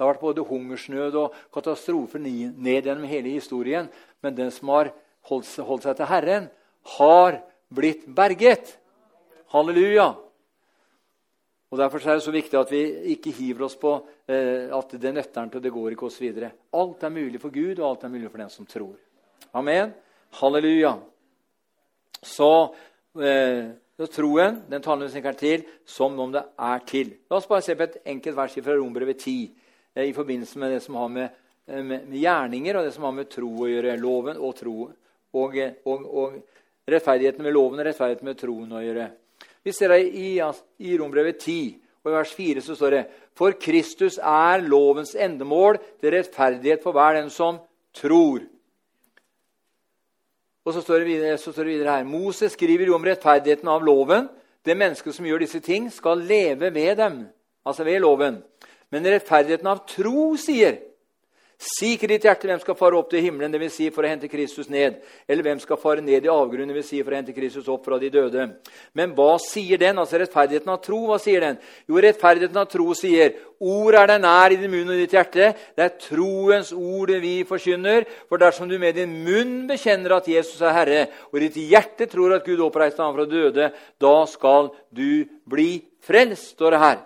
[0.00, 3.90] Det har vært både hungersnød og katastrofer ned gjennom hele historien.
[4.24, 4.88] Men den som har
[5.28, 6.46] holdt, holdt seg til Herren,
[6.96, 7.36] har
[7.68, 8.78] blitt berget.
[9.52, 10.06] Halleluja.
[11.68, 12.80] Og Derfor er det så viktig at vi
[13.12, 13.92] ikke hiver oss på
[14.24, 16.32] eh, at det nøtter til det går ikke osv.
[16.80, 18.96] Alt er mulig for Gud, og alt er mulig for den som tror.
[19.52, 19.92] Amen.
[20.40, 20.96] Halleluja.
[22.24, 22.52] Så
[23.20, 23.68] eh,
[24.16, 27.18] troen den taler vi sikkert til som om det er til.
[27.28, 29.59] La oss bare se på et enkelt vers fra Rombrevet 10 eh,
[29.96, 31.28] i forbindelse med det som har med,
[31.66, 33.96] eh, med, med, gjerninger og det som har med tro å gjøre.
[33.98, 34.90] Loven og tro.
[35.34, 36.36] Og, eh, og, og
[36.90, 39.08] rettferdigheten med loven og rettferdigheten med troen å gjøre.
[39.62, 43.02] Vi ser det i, i Rombrevet 10, og i vers 4 så står det
[43.36, 47.60] For Kristus er lovens endemål til rettferdighet for hver den som
[47.96, 48.46] tror.
[50.64, 53.84] Og så står, videre, så står det videre her Moses skriver jo om rettferdigheten av
[53.84, 54.28] loven.
[54.64, 57.22] Det mennesket som gjør disse ting, skal leve ved dem,
[57.64, 58.42] altså ved loven.
[58.90, 60.80] Men rettferdigheten av tro sier
[61.60, 63.74] Si ikke ditt hjerte hvem skal fare opp til himmelen, dvs.
[63.74, 64.94] Si for å hente Kristus ned.
[65.28, 66.86] Eller hvem skal fare ned i avgrunnen, dvs.
[66.88, 68.46] Si for å hente Kristus opp fra de døde.
[68.96, 70.00] Men hva sier den?
[70.00, 71.58] Altså rettferdigheten av tro, hva sier den?
[71.84, 75.50] Jo, rettferdigheten av tro sier Ord er deg nær i din munn og ditt hjerte.
[75.76, 78.08] Det er troens ord vi forkynner.
[78.32, 82.38] For dersom du med din munn bekjenner at Jesus er Herre, og ditt hjerte tror
[82.38, 83.68] at Gud oppreiste ham fra døde,
[84.00, 85.74] da skal du bli
[86.08, 87.00] frelst, står det her.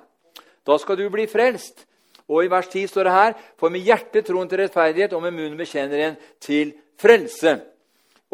[0.64, 1.86] Da skal du bli frelst.
[2.28, 5.36] Og i vers 10 står det her For med hjertet troen til rettferdighet, og med
[5.36, 7.58] munnen bekjenner en til frelse.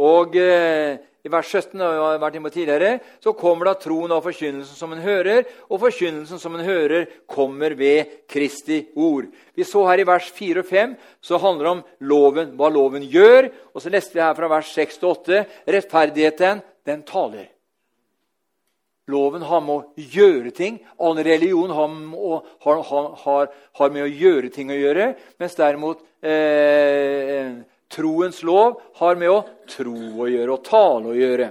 [0.00, 4.24] Og eh, i vers 17 har vi vært inne tidligere, så kommer da troen av
[4.24, 9.28] forkynnelsen som en hører, og forkynnelsen som en hører, kommer ved Kristi ord.
[9.52, 13.04] Vi så her i vers 4 og 5 så handler det om loven, hva loven
[13.04, 13.50] gjør.
[13.74, 17.50] Og så leste vi her fra vers 6 til 8 rettferdigheten, den taler.
[19.10, 20.78] Loven har med å gjøre ting.
[21.02, 21.96] All religion har,
[22.64, 22.82] har,
[23.24, 23.50] har,
[23.80, 25.10] har, med å gjøre ting å gjøre.
[25.42, 27.58] Mens derimot eh,
[27.90, 31.50] troens lov har med å tro å gjøre og tale å gjøre.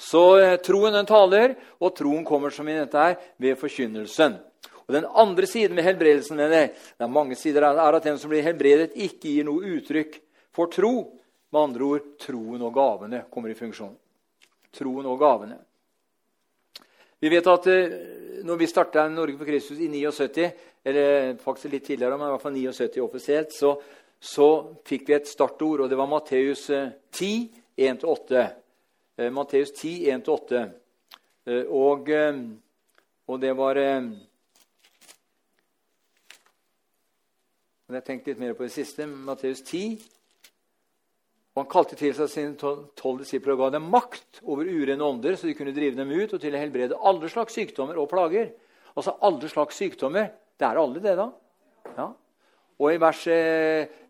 [0.00, 4.38] Så eh, troen den taler, og troen kommer som i dette her, ved forkynnelsen.
[4.84, 8.18] Og Den andre siden med helbredelsen mener jeg, det er mange sider, er at den
[8.20, 10.18] som blir helbredet, ikke gir noe uttrykk
[10.54, 10.96] for tro.
[11.54, 13.94] Med andre ord troen og gavene kommer i funksjon.
[14.74, 15.60] Troen og gavene.
[17.24, 17.92] Vi vet at eh,
[18.44, 20.50] når vi starta Norge for Kristus i 79,
[20.84, 23.70] eller faktisk litt tidligere, men i hvert fall 79 offisielt, så,
[24.20, 24.48] så
[24.84, 27.30] fikk vi et startord, og det var Matteus 10,
[27.80, 28.42] eh, 1-8.
[29.16, 30.66] Eh, Matteus 10, 1-8.
[31.72, 32.12] Og,
[33.28, 34.12] og det var Jeg
[37.88, 39.08] har tenkt litt mer på det siste.
[39.08, 39.96] Matteus 10,
[41.54, 45.36] og Han kalte til seg sine tolv disipler og ga dem makt over urene ånder,
[45.38, 48.50] så de kunne drive dem ut og til å helbrede alle slags sykdommer og plager.
[48.94, 50.32] Altså alle slags sykdommer.
[50.58, 51.28] Det er alle, det, da.
[51.94, 52.08] Ja.
[52.82, 53.30] Og i vers 8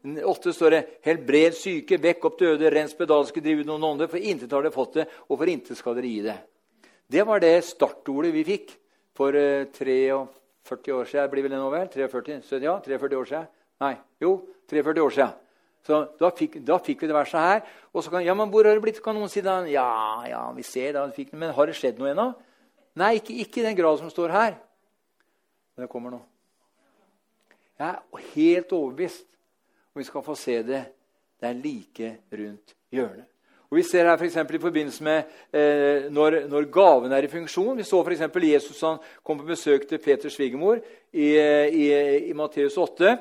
[0.08, 4.16] eh, står det 'Helbred syke, vekk opp døde, rens pedalske, driv ut noen ånder', for
[4.16, 6.38] intet har dere fått det, og for intet skal dere gi det.
[7.12, 8.72] Det var det startordet vi fikk
[9.12, 11.30] for 43 eh, år siden.
[11.30, 11.88] Blir vel det nå, vel?
[11.92, 12.40] 43?
[12.64, 13.48] Ja, 43 år siden.
[13.84, 14.38] Nei, jo,
[14.72, 15.43] 43 år siden.
[15.84, 17.60] Så da fikk, da fikk, vi det verset her.
[17.92, 19.02] Og så kan, ja, men hvor har det blitt?
[19.04, 19.58] Kan noen si da?
[19.68, 19.88] Ja,
[20.28, 22.30] ja, vi ser da, fikk, Men har det skjedd noe ennå?
[23.00, 24.56] Nei, ikke, ikke, i den grad som står her.
[25.74, 26.22] Men det kommer nå.
[27.74, 29.26] Jeg er helt overbevist,
[29.92, 30.82] og vi skal få se det.
[31.40, 33.28] Det er like rundt hjørnet.
[33.74, 37.76] Og Vi ser her for i forbindelse med eh, når, når gaven er i funksjon.
[37.76, 38.22] Vi så f.eks.
[38.44, 40.78] Jesus han kom på besøk til Peters svigermor
[41.10, 41.88] i, i,
[42.30, 43.16] i Matteus 8.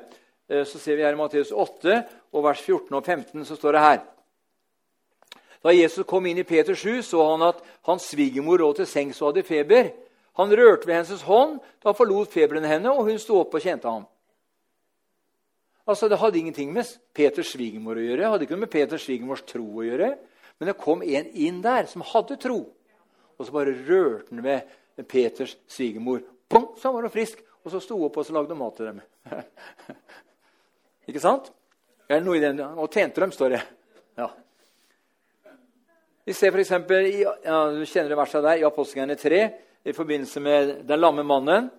[0.49, 2.03] Eh, så ser vi her i Matteus 8
[2.33, 4.01] og vers 14 og 15 så står det her.
[5.63, 9.21] Da Jesus kom inn i Peters hus, så han at hans svigermor lå til sengs
[9.21, 9.93] og hadde feber.
[10.39, 13.87] Han rørte ved hennes hånd, da forlot feberen henne, og hun sto opp og kjente
[13.87, 14.03] ham.
[15.87, 19.03] Altså, Det hadde ingenting med Peters svigermor å gjøre, det hadde ikke noe med Peters
[19.03, 20.13] svigermors tro å gjøre.
[20.59, 22.59] Men det kom en inn der som hadde tro,
[23.37, 26.21] og så bare rørte han ved Peters svigermor.
[26.51, 29.01] Så var hun frisk, og så sto hun opp og så lagde mat til dem.
[31.09, 31.51] Ikke sant?
[32.09, 33.61] Eller noe i den, Og tjente dem, står det.
[34.19, 34.29] Ja.
[36.25, 36.71] Vi ser f.eks.
[37.43, 39.41] Ja, du kjenner det verset der, i Apostelgjerningen 3,
[39.83, 41.71] i forbindelse med den lamme mannen.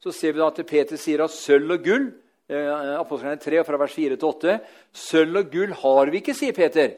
[0.00, 2.06] Så ser vi da at Peter sier at sølv og gull
[2.48, 4.56] eh, Apostelgjerningen 3, fra vers 4 til 8.
[4.96, 6.94] Sølv og gull har vi ikke, sier Peter.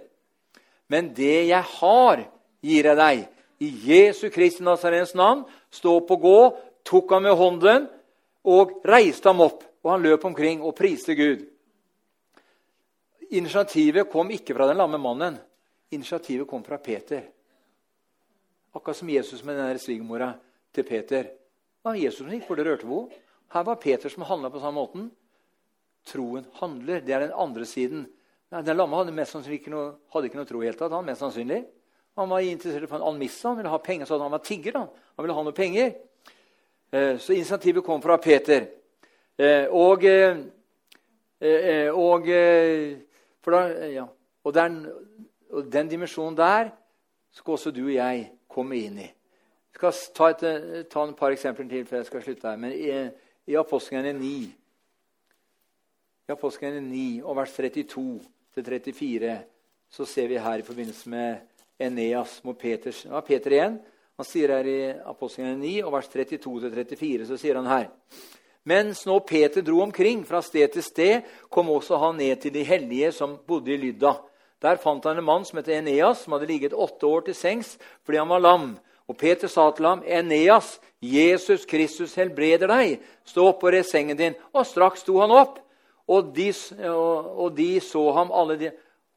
[0.88, 2.24] Men det jeg har,
[2.64, 3.26] gir jeg deg.
[3.58, 5.44] I Jesu Kristi Nazarens navn.
[5.74, 6.38] Stå opp og gå.
[6.86, 7.88] Tok ham med hånden
[8.48, 9.64] og reiste ham opp.
[9.84, 11.42] Og han løp omkring og priste Gud.
[13.30, 15.36] Initiativet kom ikke fra den lamme mannen.
[15.90, 17.26] Initiativet kom fra Peter.
[18.72, 20.32] Akkurat som Jesus med den svigermora
[20.72, 21.22] til Peter.
[21.22, 23.24] Det var Jesus som gikk for det rørte på henne.
[23.48, 25.06] Her var Peter som handla på samme måten.
[26.04, 27.00] Troen handler.
[27.00, 28.04] Det er den andre siden.
[28.52, 30.92] Den lamme hadde mest sannsynlig ikke noe, hadde ikke noe tro i hele tatt.
[30.92, 31.62] Han, mest sannsynlig.
[32.20, 33.48] Han var interessert i en almisse.
[33.48, 34.76] Han ville ha penger, så han var tigger.
[34.76, 35.94] Han, Han ville ha noe penger.
[36.90, 38.68] Eh, så initiativet kom fra Peter.
[39.36, 40.36] Eh, og, eh,
[41.92, 42.28] og
[43.46, 44.06] da, ja.
[44.44, 44.86] og, den,
[45.50, 46.70] og, den, dimensjonen der
[47.32, 49.08] skal også du og jeg komme inn i.
[49.08, 52.56] Jeg skal ta et, ta et par eksempler til før jeg skal slutte her.
[52.56, 52.88] Men i,
[53.52, 54.32] i Apostlene 9,
[56.28, 59.36] i Apostlene 9 og vers 32-34
[59.88, 61.36] så ser vi her i forbindelse med
[61.78, 63.78] Eneas mot Peters, ja, Peter igjen.
[64.18, 67.86] Han sier her i Apostlene 9 og vers 32-34 så sier han her
[68.68, 72.66] mens nå Peter dro omkring fra sted til sted, kom også han ned til de
[72.68, 74.16] hellige som bodde i Lydda.
[74.62, 77.76] Der fant han en mann som het Eneas, som hadde ligget åtte år til sengs
[78.04, 78.68] fordi han var lam.
[79.08, 83.00] Og Peter sa til ham, 'Eneas, Jesus Kristus helbreder deg.
[83.24, 85.58] Stå opp og res sengen din.' Og straks sto han opp.
[86.08, 86.52] Og de,
[87.36, 88.70] og de, så ham, alle de,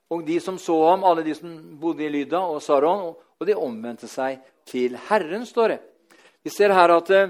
[0.09, 3.55] og de som så ham, alle de som bodde i Lydda og Saron, og de
[3.55, 5.79] omvendte seg til Herren, står det.
[6.43, 7.29] Vi ser her at eh,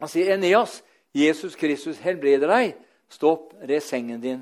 [0.00, 0.82] han sier, 'Eneas,
[1.12, 2.76] Jesus Kristus helbreder deg.
[3.12, 4.40] Stopp, res sengen din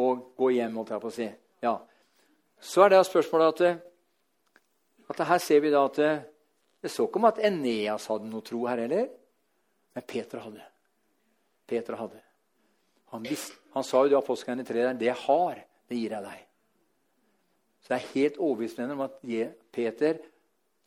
[0.00, 0.74] og gå hjem.
[0.74, 1.28] holdt jeg på å si.
[1.62, 1.74] Ja.
[2.58, 3.82] Så er det spørsmålet at,
[5.14, 6.00] at her ser vi da at
[6.84, 9.06] det så ikke om at Eneas hadde noe tro her heller.
[9.94, 10.64] Men Peter hadde.
[11.70, 12.20] Peter hadde.
[13.14, 16.26] Han, visste, han sa jo det Apostlene 3 der, det jeg har, det gir jeg
[16.26, 16.42] deg.
[17.84, 19.16] Så jeg er helt overbevist om at
[19.72, 20.18] Peter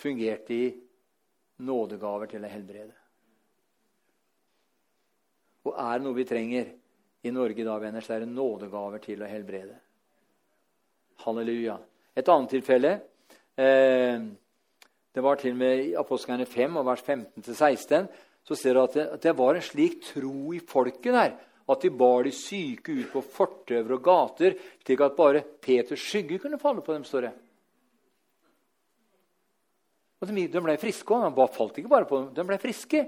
[0.01, 0.68] fungerte i
[1.63, 2.97] nådegaver til å helbrede.
[5.68, 6.70] Og er det noe vi trenger
[7.28, 9.76] i Norge da, venner, så er det nådegaver til å helbrede.
[11.26, 11.76] Halleluja.
[12.18, 12.91] Et annet tilfelle
[13.57, 14.22] eh,
[15.13, 18.07] Det var til og med i Apostlene 5, vers 15-16.
[18.47, 21.34] Så ser du at det, at det, var en slik tro i folket der
[21.68, 24.53] at de bar de syke ut på fortauer og gater,
[24.86, 27.03] slik at bare Peters skygge kunne falle på dem.
[27.03, 27.34] står det.
[30.22, 31.28] Og de, de ble friske òg.
[31.28, 33.03] De falt ikke bare på dem, de ble friske.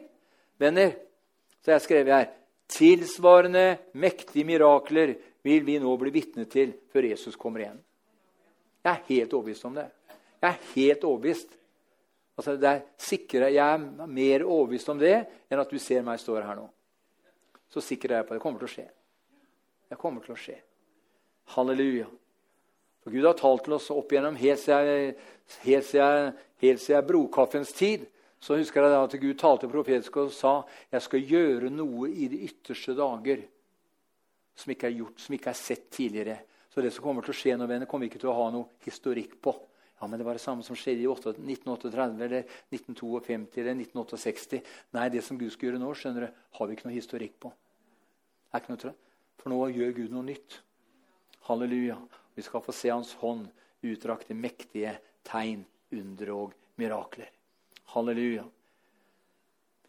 [0.59, 0.91] Venner,
[1.63, 2.27] så jeg skrev her
[2.69, 5.15] Tilsvarende mektige mirakler
[5.45, 7.79] vil vi nå bli vitne til før Jesus kommer igjen.
[8.85, 9.87] Jeg er helt overbevist om det.
[10.39, 11.55] Jeg er helt overbevist
[12.39, 16.21] Altså, det er sikre, Jeg er mer overbevist om det enn at du ser meg
[16.21, 16.69] stå her nå.
[17.67, 18.39] Så sikker er jeg på det.
[18.39, 18.85] Det kommer til å skje.
[19.89, 20.55] Det kommer til å skje.
[21.51, 22.07] Halleluja.
[23.03, 25.19] For Gud har talt til oss opp igjennom helt siden,
[25.65, 26.31] helt siden,
[26.63, 28.07] helt siden brokaffens tid.
[28.39, 30.61] Så husker jeg at Gud talte profetisk og sa
[30.91, 33.43] jeg skal gjøre noe i de ytterste dager
[34.59, 36.37] som ikke er gjort, som ikke er sett tidligere.
[36.69, 38.79] Så det som kommer til å skje nå, venner, kommer ikke til å ha noe
[38.85, 39.55] historikk på.
[39.99, 44.61] Ja, men Det var det samme som skjedde i 1938 eller 1952 eller 1968.
[44.95, 47.51] Nei, det som Gud skal gjøre nå, skjønner du, har vi ikke noe historikk på.
[48.53, 48.93] Er ikke noe
[49.39, 50.61] For nå gjør Gud noe nytt.
[51.49, 51.97] Halleluja.
[52.35, 53.49] Vi skal få se Hans hånd
[53.83, 54.95] utrakt i mektige
[55.27, 57.38] tegn, under og mirakler.
[57.93, 58.43] Halleluja.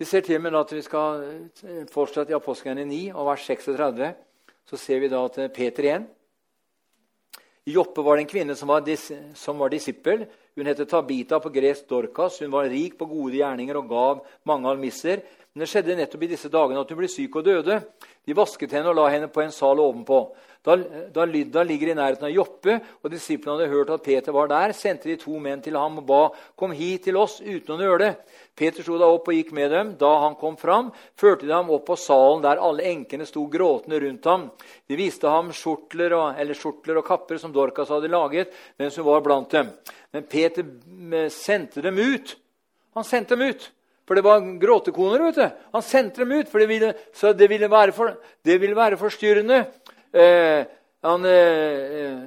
[0.00, 4.14] Vi ser til med at vi skal eh, fortsette i Apostlene 9 og vers 36.
[4.70, 6.08] Så ser vi da at Peter igjen
[7.70, 10.24] i Joppe var det en kvinne som var, dis, som var disippel.
[10.56, 12.40] Hun het Tabita på gresk Dorkas.
[12.40, 15.20] Hun var rik på gode gjerninger og gav mange almisser.
[15.52, 17.76] Men det skjedde nettopp i disse dagene at hun ble syk og døde.
[18.26, 20.22] De vasket henne og la henne på en sal ovenpå.
[20.60, 20.74] Da,
[21.08, 24.74] da Lydda ligger i nærheten av Joppe, og disiplene hadde hørt at Peter var der,
[24.76, 26.18] sendte de to menn til ham og ba
[26.58, 28.10] kom hit til oss uten å nøle.
[28.60, 29.94] Peter sto da opp og gikk med dem.
[29.96, 34.02] Da han kom fram, førte de ham opp på salen der alle enkene sto gråtende
[34.04, 34.50] rundt ham.
[34.84, 39.24] De viste ham skjortler og, skjortler og kapper som Dorcas hadde laget mens hun var
[39.24, 39.72] blant dem.
[40.12, 42.36] Men Peter eh, sendte dem ut.
[42.98, 43.70] Han sendte dem ut.
[44.04, 45.22] For det var gråtekoner.
[45.22, 45.64] vet du.
[45.72, 46.92] Han sendte dem ut, for det ville,
[47.38, 49.60] det ville være, for, det ville være forstyrrende.
[50.12, 50.64] Eh,
[51.02, 52.18] han, eh, eh,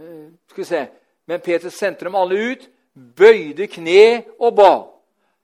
[0.48, 0.86] skal vi se.
[1.26, 4.72] Men Peter sendte dem alle ut, bøyde kne og ba.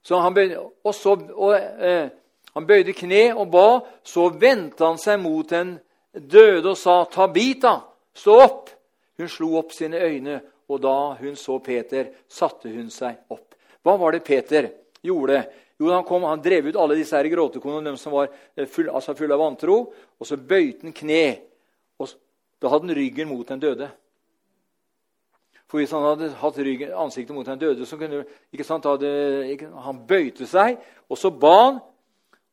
[0.04, 2.10] Så han, bøyde, og så, og, eh,
[2.54, 3.68] han bøyde kne og ba.
[4.04, 5.78] Så vendte han seg mot den
[6.14, 7.80] døde og sa, 'Tabita,
[8.14, 8.76] stå opp.'
[9.20, 13.56] Hun slo opp sine øyne, og da hun så Peter, satte hun seg opp.
[13.84, 14.70] Hva var det Peter
[15.04, 15.44] gjorde?
[15.80, 18.94] Jo, han, kom, han drev ut alle disse her gråtekonene, de som var eh, fulle
[18.96, 19.78] altså full av vantro.
[20.20, 21.26] Og så bøyte han kne.
[22.60, 23.90] Da hadde han ryggen mot den døde.
[25.70, 29.10] For hvis han hadde hatt ryggen, ansiktet mot den døde, så kunne ikke sant, hadde,
[29.54, 30.80] ikke, Han bøyte seg,
[31.10, 31.80] og så ba han.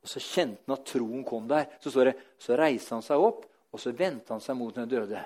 [0.05, 1.65] Og så kjente han at troen kom der.
[1.83, 4.89] Så står det, så reiste han seg opp, og så vendte han seg mot den
[4.89, 5.23] døde.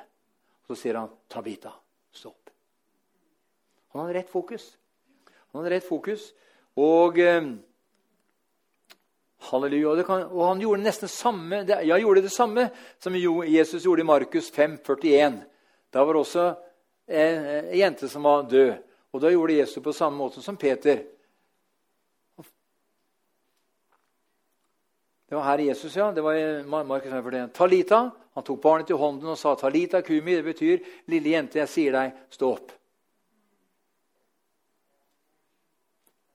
[0.66, 1.72] Så sier han, 'Tabita,
[2.12, 2.52] stå opp'.
[3.92, 4.78] Han hadde rett fokus.
[5.52, 6.32] Han hadde rett fokus.
[6.76, 7.18] Og...
[7.18, 7.42] Eh,
[9.40, 10.02] Halleluja.
[10.04, 12.68] Kan, og han gjorde nesten samme, jeg gjorde det samme
[13.00, 15.40] som Jesus gjorde i Markus 5, 41.
[15.90, 16.46] Da var det også
[17.06, 18.74] en, en jente som var død.
[19.10, 21.02] Og da gjorde Jesus på samme måte som Peter.
[25.30, 26.12] Det var her Jesus, ja.
[26.12, 27.52] Det var i Markus 5, 41.
[27.54, 28.00] Talita.
[28.34, 30.36] Han tok barnet til hånden og sa, 'Talita kumi'.
[30.36, 32.72] Det betyr, 'Lille jente, jeg sier deg, stå opp'.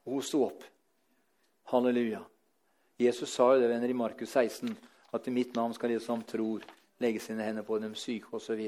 [0.05, 0.63] Og hun sto opp.
[1.71, 2.19] Halleluja.
[2.97, 4.71] Jesus sa jo det venner, i Markus 16,
[5.11, 6.63] at i mitt navn skal de som tror,
[7.03, 8.61] legge sine hender på dem syke osv.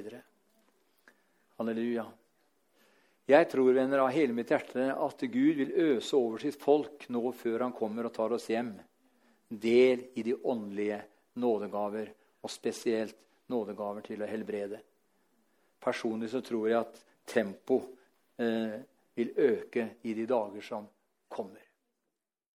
[1.57, 2.03] Halleluja.
[3.28, 7.23] Jeg tror venner, av hele mitt hjerte at Gud vil øse over sitt folk nå
[7.36, 8.73] før han kommer og tar oss hjem.
[9.47, 11.01] Del i de åndelige
[11.39, 12.11] nådegaver,
[12.43, 13.17] og spesielt
[13.51, 14.80] nådegaver til å helbrede.
[15.84, 17.80] Personlig så tror jeg at tempo
[18.39, 18.75] eh,
[19.15, 20.88] vil øke i de dager som
[21.32, 21.66] kommer.